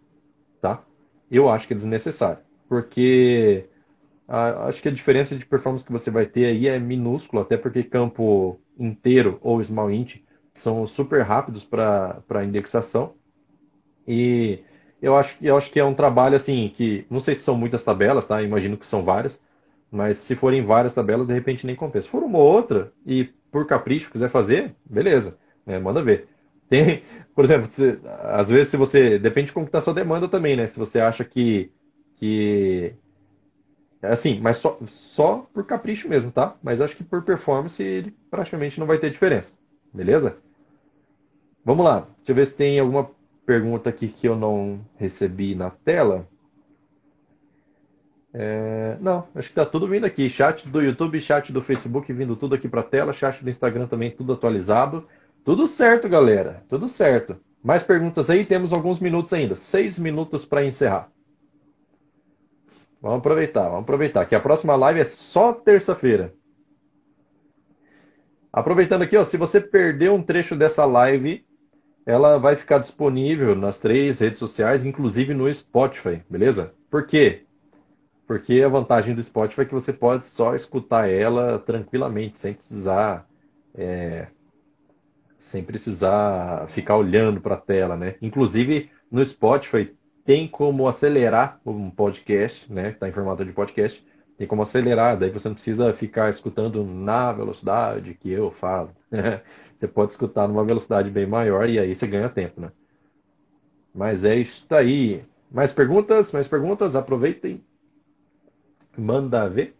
[0.59, 0.83] Tá?
[1.29, 2.39] Eu acho que é desnecessário.
[2.67, 3.69] Porque
[4.27, 7.57] a, acho que a diferença de performance que você vai ter aí é minúscula, até
[7.57, 10.15] porque campo inteiro ou Small Int
[10.51, 13.13] são super rápidos para indexação.
[14.07, 14.59] E
[15.01, 17.83] eu acho, eu acho que é um trabalho assim que não sei se são muitas
[17.83, 18.41] tabelas, tá?
[18.41, 19.43] Imagino que são várias,
[19.91, 22.05] mas se forem várias tabelas, de repente nem compensa.
[22.05, 25.79] Se for uma ou outra e por capricho quiser fazer, beleza, né?
[25.79, 26.27] manda ver.
[26.69, 27.03] Tem,
[27.35, 30.55] por exemplo, se, às vezes se você depende de como está a sua demanda também,
[30.55, 30.67] né?
[30.67, 31.71] Se você acha que
[32.15, 32.95] que
[34.01, 36.55] assim, mas só, só por capricho mesmo, tá?
[36.63, 39.57] Mas acho que por performance ele praticamente não vai ter diferença.
[39.93, 40.37] Beleza?
[41.63, 42.01] Vamos lá.
[42.17, 43.09] Deixa eu ver se tem alguma
[43.45, 46.27] pergunta aqui que eu não recebi na tela.
[48.33, 50.29] É, não, acho que tá tudo vindo aqui.
[50.29, 54.11] Chat do YouTube, chat do Facebook vindo tudo aqui para tela, chat do Instagram também
[54.11, 55.07] tudo atualizado.
[55.43, 56.63] Tudo certo, galera.
[56.67, 57.37] Tudo certo.
[57.63, 58.43] Mais perguntas aí?
[58.43, 59.55] Temos alguns minutos ainda.
[59.55, 61.09] Seis minutos para encerrar.
[63.01, 64.25] Vamos aproveitar, vamos aproveitar.
[64.25, 66.33] Que a próxima live é só terça-feira.
[68.51, 71.44] Aproveitando aqui, ó, se você perdeu um trecho dessa live,
[72.05, 76.73] ela vai ficar disponível nas três redes sociais, inclusive no Spotify, beleza?
[76.89, 77.43] Por quê?
[78.27, 83.27] Porque a vantagem do Spotify é que você pode só escutar ela tranquilamente, sem precisar
[83.73, 84.27] é,
[85.37, 88.15] sem precisar ficar olhando para a tela, né?
[88.21, 92.89] Inclusive no Spotify tem como acelerar um podcast, né?
[92.89, 94.03] Está em formato de podcast,
[94.37, 98.89] tem como acelerar, daí você não precisa ficar escutando na velocidade que eu falo.
[99.75, 102.71] você pode escutar numa velocidade bem maior e aí você ganha tempo, né?
[103.93, 105.23] Mas é isso aí.
[105.51, 106.31] Mais perguntas?
[106.31, 106.95] Mais perguntas?
[106.95, 107.63] Aproveitem.
[108.97, 109.75] Manda ver.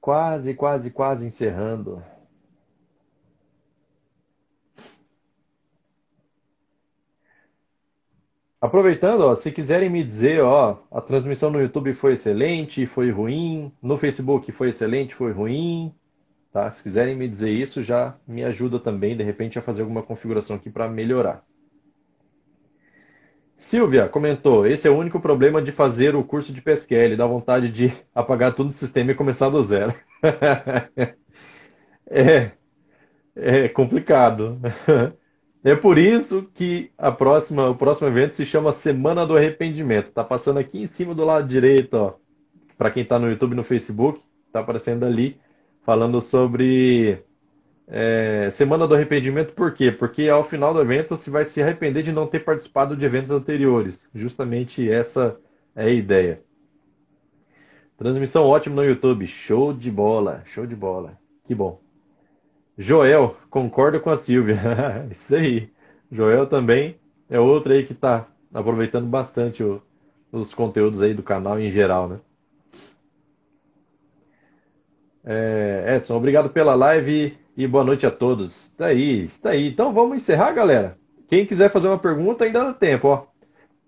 [0.00, 2.02] Quase, quase, quase encerrando.
[8.60, 13.70] Aproveitando, ó, se quiserem me dizer, ó, a transmissão no YouTube foi excelente, foi ruim,
[13.82, 15.94] no Facebook foi excelente, foi ruim,
[16.52, 16.70] tá?
[16.70, 20.56] Se quiserem me dizer isso, já me ajuda também, de repente, a fazer alguma configuração
[20.56, 21.44] aqui para melhorar.
[23.58, 27.70] Silvia comentou: esse é o único problema de fazer o curso de PSQL, dá vontade
[27.70, 29.94] de apagar tudo no sistema e começar do zero.
[32.08, 32.52] é,
[33.34, 34.58] é complicado.
[35.64, 40.12] É por isso que a próxima, o próximo evento se chama Semana do Arrependimento.
[40.12, 42.14] Tá passando aqui em cima do lado direito, ó.
[42.78, 45.40] Para quem está no YouTube e no Facebook, tá aparecendo ali
[45.82, 47.24] falando sobre
[47.88, 49.92] é, Semana do Arrependimento, por quê?
[49.92, 53.30] Porque ao final do evento você vai se arrepender de não ter participado de eventos
[53.30, 54.10] anteriores.
[54.14, 55.38] Justamente essa
[55.74, 56.42] é a ideia.
[57.96, 59.26] Transmissão ótima no YouTube.
[59.26, 61.18] Show de bola, show de bola.
[61.44, 61.85] Que bom.
[62.78, 64.58] Joel, concordo com a Silvia.
[65.10, 65.70] Isso aí.
[66.10, 66.98] Joel também
[67.28, 69.82] é outro aí que está aproveitando bastante o,
[70.30, 72.20] os conteúdos aí do canal em geral, né?
[75.24, 78.68] É, Edson, obrigado pela live e boa noite a todos.
[78.68, 79.68] Está aí, está aí.
[79.68, 80.96] Então vamos encerrar, galera.
[81.26, 83.26] Quem quiser fazer uma pergunta, ainda dá tempo, ó.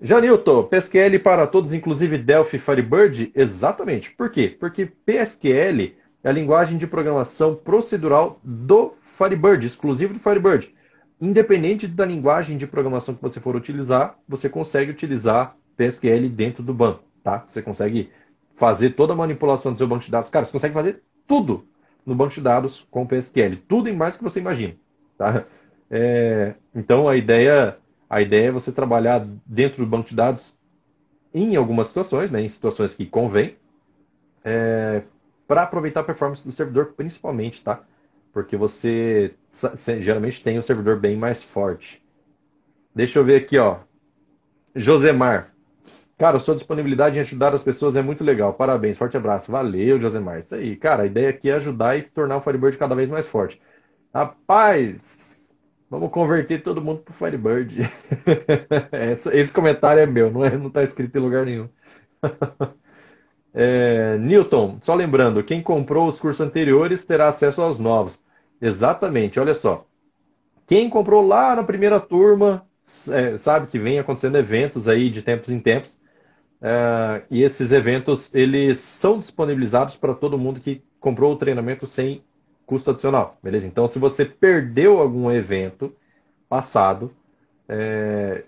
[0.00, 3.32] Janilton, PSQL para todos, inclusive Delphi Firebird?
[3.34, 4.10] Exatamente.
[4.12, 4.48] Por quê?
[4.48, 10.74] Porque PSQL é a linguagem de programação procedural do Firebird, exclusivo do Firebird.
[11.20, 16.72] Independente da linguagem de programação que você for utilizar, você consegue utilizar PSQL dentro do
[16.72, 17.44] banco, tá?
[17.46, 18.10] Você consegue
[18.54, 20.30] fazer toda a manipulação do seu banco de dados.
[20.30, 21.66] Cara, você consegue fazer tudo
[22.04, 23.56] no banco de dados com PSQL.
[23.68, 24.74] Tudo em mais que você imagina.
[25.16, 25.44] Tá?
[25.90, 30.56] É, então a ideia, a ideia é você trabalhar dentro do banco de dados
[31.32, 33.56] em algumas situações, né, em situações que convém,
[34.44, 35.02] é,
[35.48, 37.82] para aproveitar a performance do servidor principalmente, tá?
[38.32, 39.34] Porque você
[39.98, 42.00] geralmente tem o servidor bem mais forte.
[42.94, 43.78] Deixa eu ver aqui, ó.
[44.76, 45.52] Josemar.
[46.18, 48.52] Cara, sua disponibilidade em ajudar as pessoas é muito legal.
[48.52, 49.50] Parabéns, forte abraço.
[49.50, 50.40] Valeu, Josemar.
[50.40, 51.04] Isso aí, cara.
[51.04, 53.60] A ideia aqui é ajudar e tornar o Firebird cada vez mais forte.
[54.14, 55.50] Rapaz,
[55.88, 57.90] vamos converter todo mundo pro Firebird.
[59.32, 61.68] Esse comentário é meu, não, é, não tá escrito em lugar nenhum.
[63.60, 68.22] É, Newton, só lembrando, quem comprou os cursos anteriores terá acesso aos novos.
[68.62, 69.84] Exatamente, olha só.
[70.66, 72.64] Quem comprou lá na primeira turma,
[73.10, 76.00] é, sabe que vem acontecendo eventos aí de tempos em tempos,
[76.60, 82.24] Uh, e esses eventos eles são disponibilizados para todo mundo que comprou o treinamento sem
[82.66, 83.66] custo adicional, beleza?
[83.66, 85.94] Então, se você perdeu algum evento
[86.48, 87.14] passado,
[87.68, 88.44] é,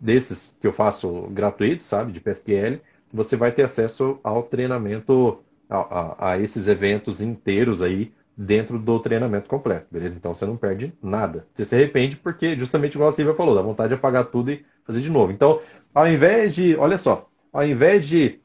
[0.00, 2.80] desses que eu faço gratuito, sabe, de PSQL,
[3.12, 5.38] você vai ter acesso ao treinamento,
[5.68, 10.16] a, a, a, esses eventos inteiros aí dentro do treinamento completo, beleza?
[10.16, 11.46] Então você não perde nada.
[11.52, 14.64] Você se arrepende porque, justamente igual a Silvia falou, dá vontade de apagar tudo e
[14.84, 15.32] fazer de novo.
[15.32, 15.60] Então,
[15.92, 18.40] ao invés de, olha só, ao invés de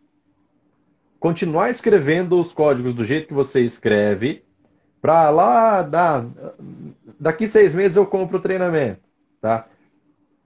[1.19, 4.43] continuar escrevendo os códigos do jeito que você escreve,
[4.99, 6.25] para lá, da,
[7.19, 9.01] daqui seis meses eu compro o treinamento,
[9.39, 9.67] tá?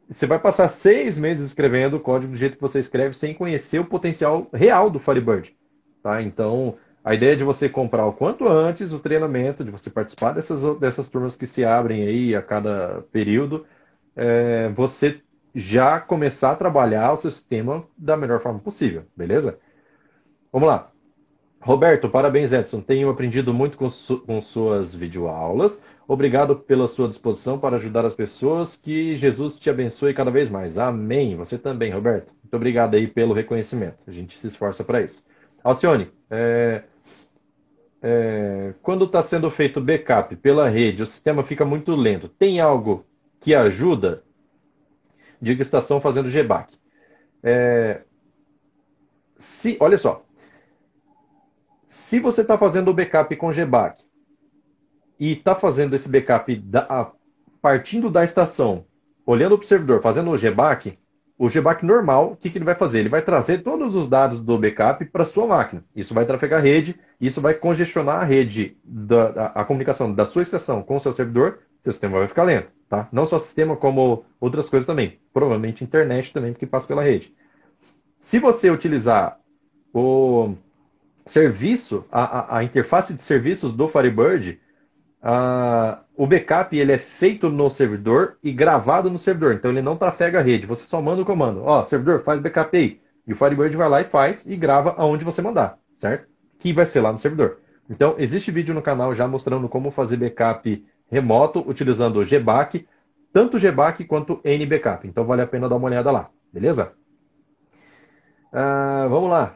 [0.10, 3.80] Você vai passar seis meses escrevendo o código do jeito que você escreve sem conhecer
[3.80, 5.56] o potencial real do Firebird,
[6.02, 6.22] tá?
[6.22, 10.32] Então, a ideia é de você comprar o quanto antes o treinamento, de você participar
[10.32, 13.66] dessas, dessas turmas que se abrem aí a cada período,
[14.16, 15.22] é, você
[15.54, 19.60] já começar a trabalhar o seu sistema da melhor forma possível, beleza?
[20.52, 20.92] Vamos lá.
[21.68, 22.80] Roberto, parabéns, Edson.
[22.80, 25.84] Tenho aprendido muito com, su com suas videoaulas.
[26.08, 28.78] Obrigado pela sua disposição para ajudar as pessoas.
[28.78, 30.78] Que Jesus te abençoe cada vez mais.
[30.78, 31.36] Amém.
[31.36, 32.32] Você também, Roberto.
[32.42, 34.02] Muito obrigado aí pelo reconhecimento.
[34.08, 35.26] A gente se esforça para isso.
[35.62, 36.84] Alcione, é,
[38.02, 42.30] é, quando está sendo feito backup pela rede, o sistema fica muito lento.
[42.30, 43.06] Tem algo
[43.42, 44.24] que ajuda?
[45.42, 46.78] Diga estação fazendo GBAC.
[47.44, 48.04] É,
[49.38, 50.26] se, olha só,
[51.88, 54.04] se você está fazendo o backup com GBAC
[55.18, 57.12] e está fazendo esse backup da,
[57.62, 58.86] partindo da estação,
[59.26, 61.00] olhando para o servidor, fazendo o GBAC,
[61.38, 63.00] o GBAC normal, o que, que ele vai fazer?
[63.00, 65.84] Ele vai trazer todos os dados do backup para sua máquina.
[65.96, 70.26] Isso vai trafegar a rede, isso vai congestionar a rede, da, a, a comunicação da
[70.26, 72.74] sua estação com o seu servidor, seu sistema vai ficar lento.
[72.90, 73.08] Tá?
[73.12, 75.20] Não só sistema, como outras coisas também.
[75.32, 77.34] Provavelmente internet também, porque passa pela rede.
[78.20, 79.40] Se você utilizar
[79.94, 80.56] o
[81.28, 84.60] serviço, a, a, a interface de serviços do Firebird,
[86.16, 89.54] o backup ele é feito no servidor e gravado no servidor.
[89.54, 90.66] Então ele não trafega a rede.
[90.66, 91.64] Você só manda o comando.
[91.64, 93.00] Ó, servidor, faz backup aí.
[93.28, 96.28] E o Firebird vai lá e faz e grava aonde você mandar, certo?
[96.58, 97.60] Que vai ser lá no servidor.
[97.90, 102.88] Então, existe vídeo no canal já mostrando como fazer backup remoto utilizando o GBAC,
[103.32, 105.08] tanto GBAC quanto NBackup.
[105.08, 106.94] Então, vale a pena dar uma olhada lá, beleza?
[108.52, 109.56] Uh, vamos lá.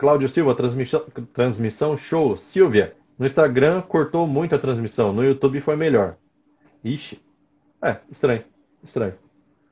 [0.00, 2.34] Cláudio Silva, transmissão, transmissão show.
[2.34, 6.16] Silvia, no Instagram cortou muito a transmissão, no YouTube foi melhor.
[6.82, 7.20] Ixi.
[7.82, 8.42] É, estranho.
[8.82, 9.12] Estranho.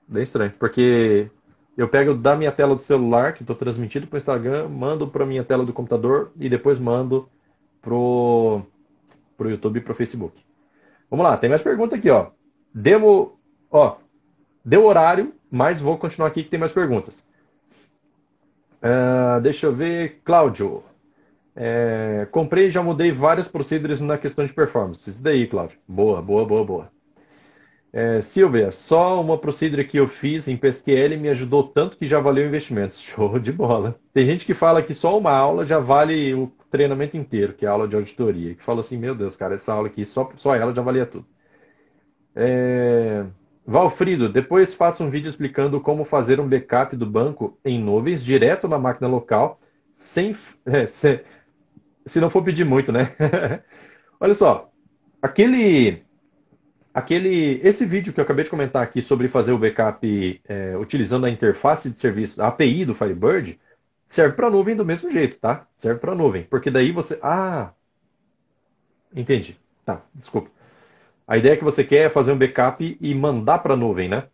[0.07, 0.53] Bem estranho.
[0.59, 1.31] Porque
[1.79, 5.24] eu pego da minha tela do celular, que estou transmitindo para o Instagram, mando para
[5.24, 7.26] minha tela do computador e depois mando
[7.81, 8.61] pro,
[9.35, 10.45] pro YouTube e pro Facebook.
[11.11, 12.33] Vamos lá, tem mais pergunta aqui, ó.
[12.74, 13.39] Demo,
[13.70, 13.97] ó,
[14.62, 17.24] deu horário, mas vou continuar aqui que tem mais perguntas.
[18.83, 20.85] Uh, deixa eu ver, Cláudio.
[21.55, 25.11] É, comprei e já mudei várias procedures na questão de performance.
[25.11, 25.79] Isso daí, Cláudio.
[25.89, 26.93] Boa, boa, boa, boa.
[27.93, 32.20] É, Silvia, só uma procedure que eu fiz em PSQL me ajudou tanto que já
[32.20, 32.95] valeu investimento.
[33.01, 33.99] Show de bola.
[34.12, 37.68] Tem gente que fala que só uma aula já vale o treinamento inteiro, que é
[37.68, 38.55] a aula de auditoria.
[38.55, 41.26] Que fala assim, meu Deus, cara, essa aula aqui, só, só ela já valia tudo.
[42.35, 43.26] É...
[43.71, 48.66] Valfrido, depois faça um vídeo explicando como fazer um backup do banco em nuvens direto
[48.66, 49.61] na máquina local,
[49.93, 51.21] sem, é, sem,
[52.07, 53.14] se não for pedir muito, né?
[54.19, 54.71] Olha só,
[55.21, 56.03] aquele,
[56.95, 61.27] aquele, esse vídeo que eu acabei de comentar aqui sobre fazer o backup é, utilizando
[61.27, 63.61] a interface de serviço, a API do Firebird,
[64.07, 65.66] serve para nuvem do mesmo jeito, tá?
[65.77, 67.73] Serve para nuvem, porque daí você, ah,
[69.14, 70.01] entendi, tá?
[70.14, 70.57] Desculpa.
[71.29, 74.29] A ideia que você quer é fazer um backup e mandar para a nuvem, né?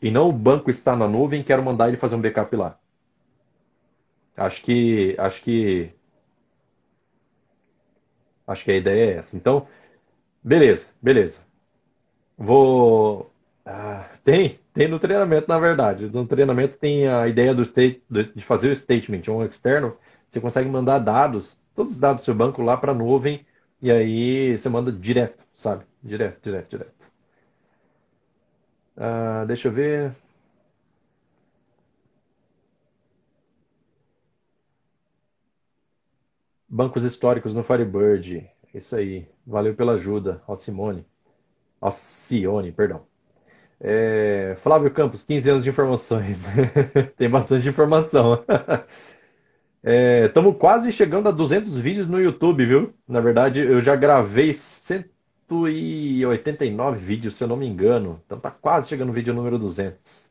[0.00, 2.78] E não o banco está na nuvem, quero mandar ele fazer um backup lá.
[4.36, 5.92] Acho que, acho que
[8.50, 9.36] Acho que a ideia é essa.
[9.36, 9.68] Então,
[10.42, 11.42] beleza, beleza.
[12.36, 13.30] Vou.
[13.64, 16.08] Ah, tem, tem no treinamento, na verdade.
[16.10, 19.96] No treinamento tem a ideia do state, de fazer o statement, um externo.
[20.28, 23.46] Você consegue mandar dados, todos os dados do seu banco lá para a nuvem,
[23.82, 25.84] e aí você manda direto, sabe?
[26.02, 27.10] Direto, direto, direto.
[28.96, 30.14] Ah, deixa eu ver.
[36.68, 38.48] Bancos históricos no Firebird.
[38.72, 39.26] Isso aí.
[39.46, 41.04] Valeu pela ajuda, Alcimone.
[41.80, 43.06] Alcione, perdão.
[43.80, 46.46] É, Flávio Campos, 15 anos de informações.
[47.16, 48.44] Tem bastante informação.
[49.82, 52.92] Estamos é, quase chegando a 200 vídeos no YouTube, viu?
[53.08, 58.22] Na verdade, eu já gravei 189 vídeos, se eu não me engano.
[58.26, 60.30] Então tá quase chegando o vídeo número 200.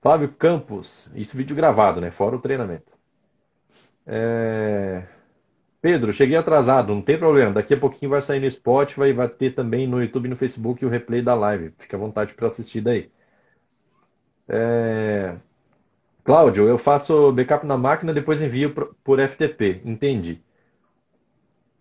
[0.00, 2.10] Flávio Campos, isso vídeo gravado, né?
[2.10, 2.92] Fora o treinamento.
[4.06, 5.02] É...
[5.82, 7.52] Pedro, cheguei atrasado, não tem problema.
[7.52, 10.84] Daqui a pouquinho vai sair no Spotify vai ter também no YouTube e no Facebook
[10.84, 11.72] o replay da live.
[11.78, 13.10] Fica à vontade para assistir daí.
[14.48, 15.36] É...
[16.24, 19.80] Cláudio, eu faço backup na máquina, depois envio por FTP.
[19.84, 20.42] Entendi.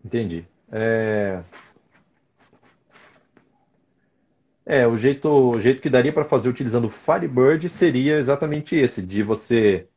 [0.04, 0.48] Entendi.
[0.72, 1.42] É,
[4.66, 9.02] é o jeito, o jeito que daria para fazer utilizando o Firebird seria exatamente esse,
[9.02, 9.88] de você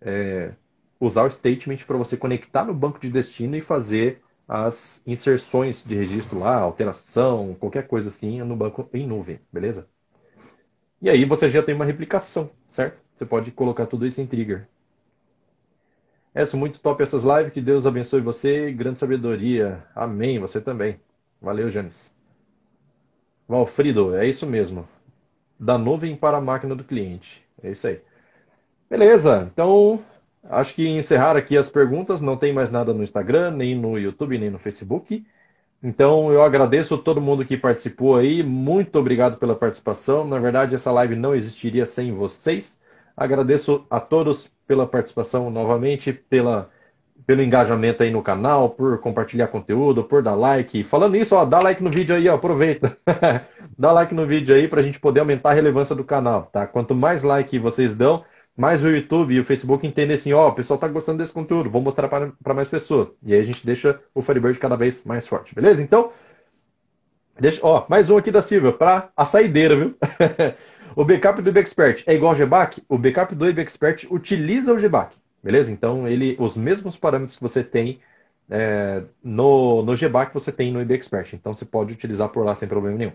[0.00, 0.52] é,
[0.98, 5.94] usar o statement para você conectar no banco de destino e fazer as inserções de
[5.94, 9.88] registro lá, alteração, qualquer coisa assim no banco em nuvem, beleza?
[11.00, 13.00] E aí você já tem uma replicação, certo?
[13.22, 14.66] Você pode colocar tudo isso em trigger.
[16.34, 17.52] É, são muito top essas lives.
[17.52, 18.72] Que Deus abençoe você.
[18.72, 19.86] Grande sabedoria.
[19.94, 20.40] Amém.
[20.40, 20.98] Você também.
[21.40, 22.12] Valeu, Janes.
[23.46, 24.88] Valfrido, é isso mesmo.
[25.56, 27.46] Da nuvem para a máquina do cliente.
[27.62, 28.00] É isso aí.
[28.90, 29.48] Beleza.
[29.52, 30.02] Então,
[30.50, 34.36] Acho que encerrar aqui as perguntas, não tem mais nada no Instagram, nem no YouTube,
[34.36, 35.24] nem no Facebook.
[35.80, 40.26] Então eu agradeço todo mundo que participou aí, muito obrigado pela participação.
[40.26, 42.81] Na verdade, essa live não existiria sem vocês.
[43.16, 46.70] Agradeço a todos pela participação novamente, pela,
[47.26, 50.82] pelo engajamento aí no canal, por compartilhar conteúdo, por dar like.
[50.84, 52.96] Falando isso, ó, dá like no vídeo aí, ó, aproveita.
[53.78, 56.66] dá like no vídeo aí para a gente poder aumentar a relevância do canal, tá?
[56.66, 58.24] Quanto mais like vocês dão,
[58.56, 61.70] mais o YouTube e o Facebook entendem assim, ó, o pessoal tá gostando desse conteúdo,
[61.70, 63.08] vou mostrar para mais pessoas.
[63.22, 65.82] E aí a gente deixa o Firebird cada vez mais forte, beleza?
[65.82, 66.12] Então,
[67.38, 69.96] deixa, ó, mais um aqui da Silvia, para a saideira, viu?
[70.96, 72.82] o backup do IBExpert é igual ao GBAC?
[72.88, 75.72] O backup do IBExpert utiliza o GBAC, beleza?
[75.72, 78.00] Então, ele, os mesmos parâmetros que você tem
[78.50, 81.32] é, no, no GBAC você tem no IBExpert.
[81.34, 83.12] Então, você pode utilizar por lá sem problema nenhum.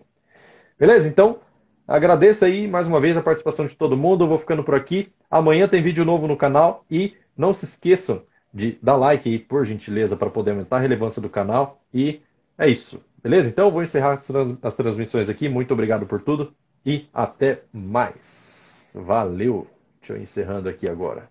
[0.79, 1.07] Beleza?
[1.07, 1.39] Então,
[1.87, 4.25] Agradeço aí mais uma vez a participação de todo mundo.
[4.25, 5.09] Eu vou ficando por aqui.
[5.31, 8.23] Amanhã tem vídeo novo no canal e não se esqueçam
[8.53, 11.81] de dar like aí, por gentileza, para poder aumentar a relevância do canal.
[11.93, 12.21] E
[12.57, 13.01] é isso.
[13.23, 13.47] Beleza?
[13.47, 14.29] Então eu vou encerrar as,
[14.61, 15.47] as transmissões aqui.
[15.47, 16.53] Muito obrigado por tudo
[16.87, 18.93] e até mais.
[18.95, 19.67] Valeu.
[19.99, 21.29] Deixa eu encerrando aqui agora.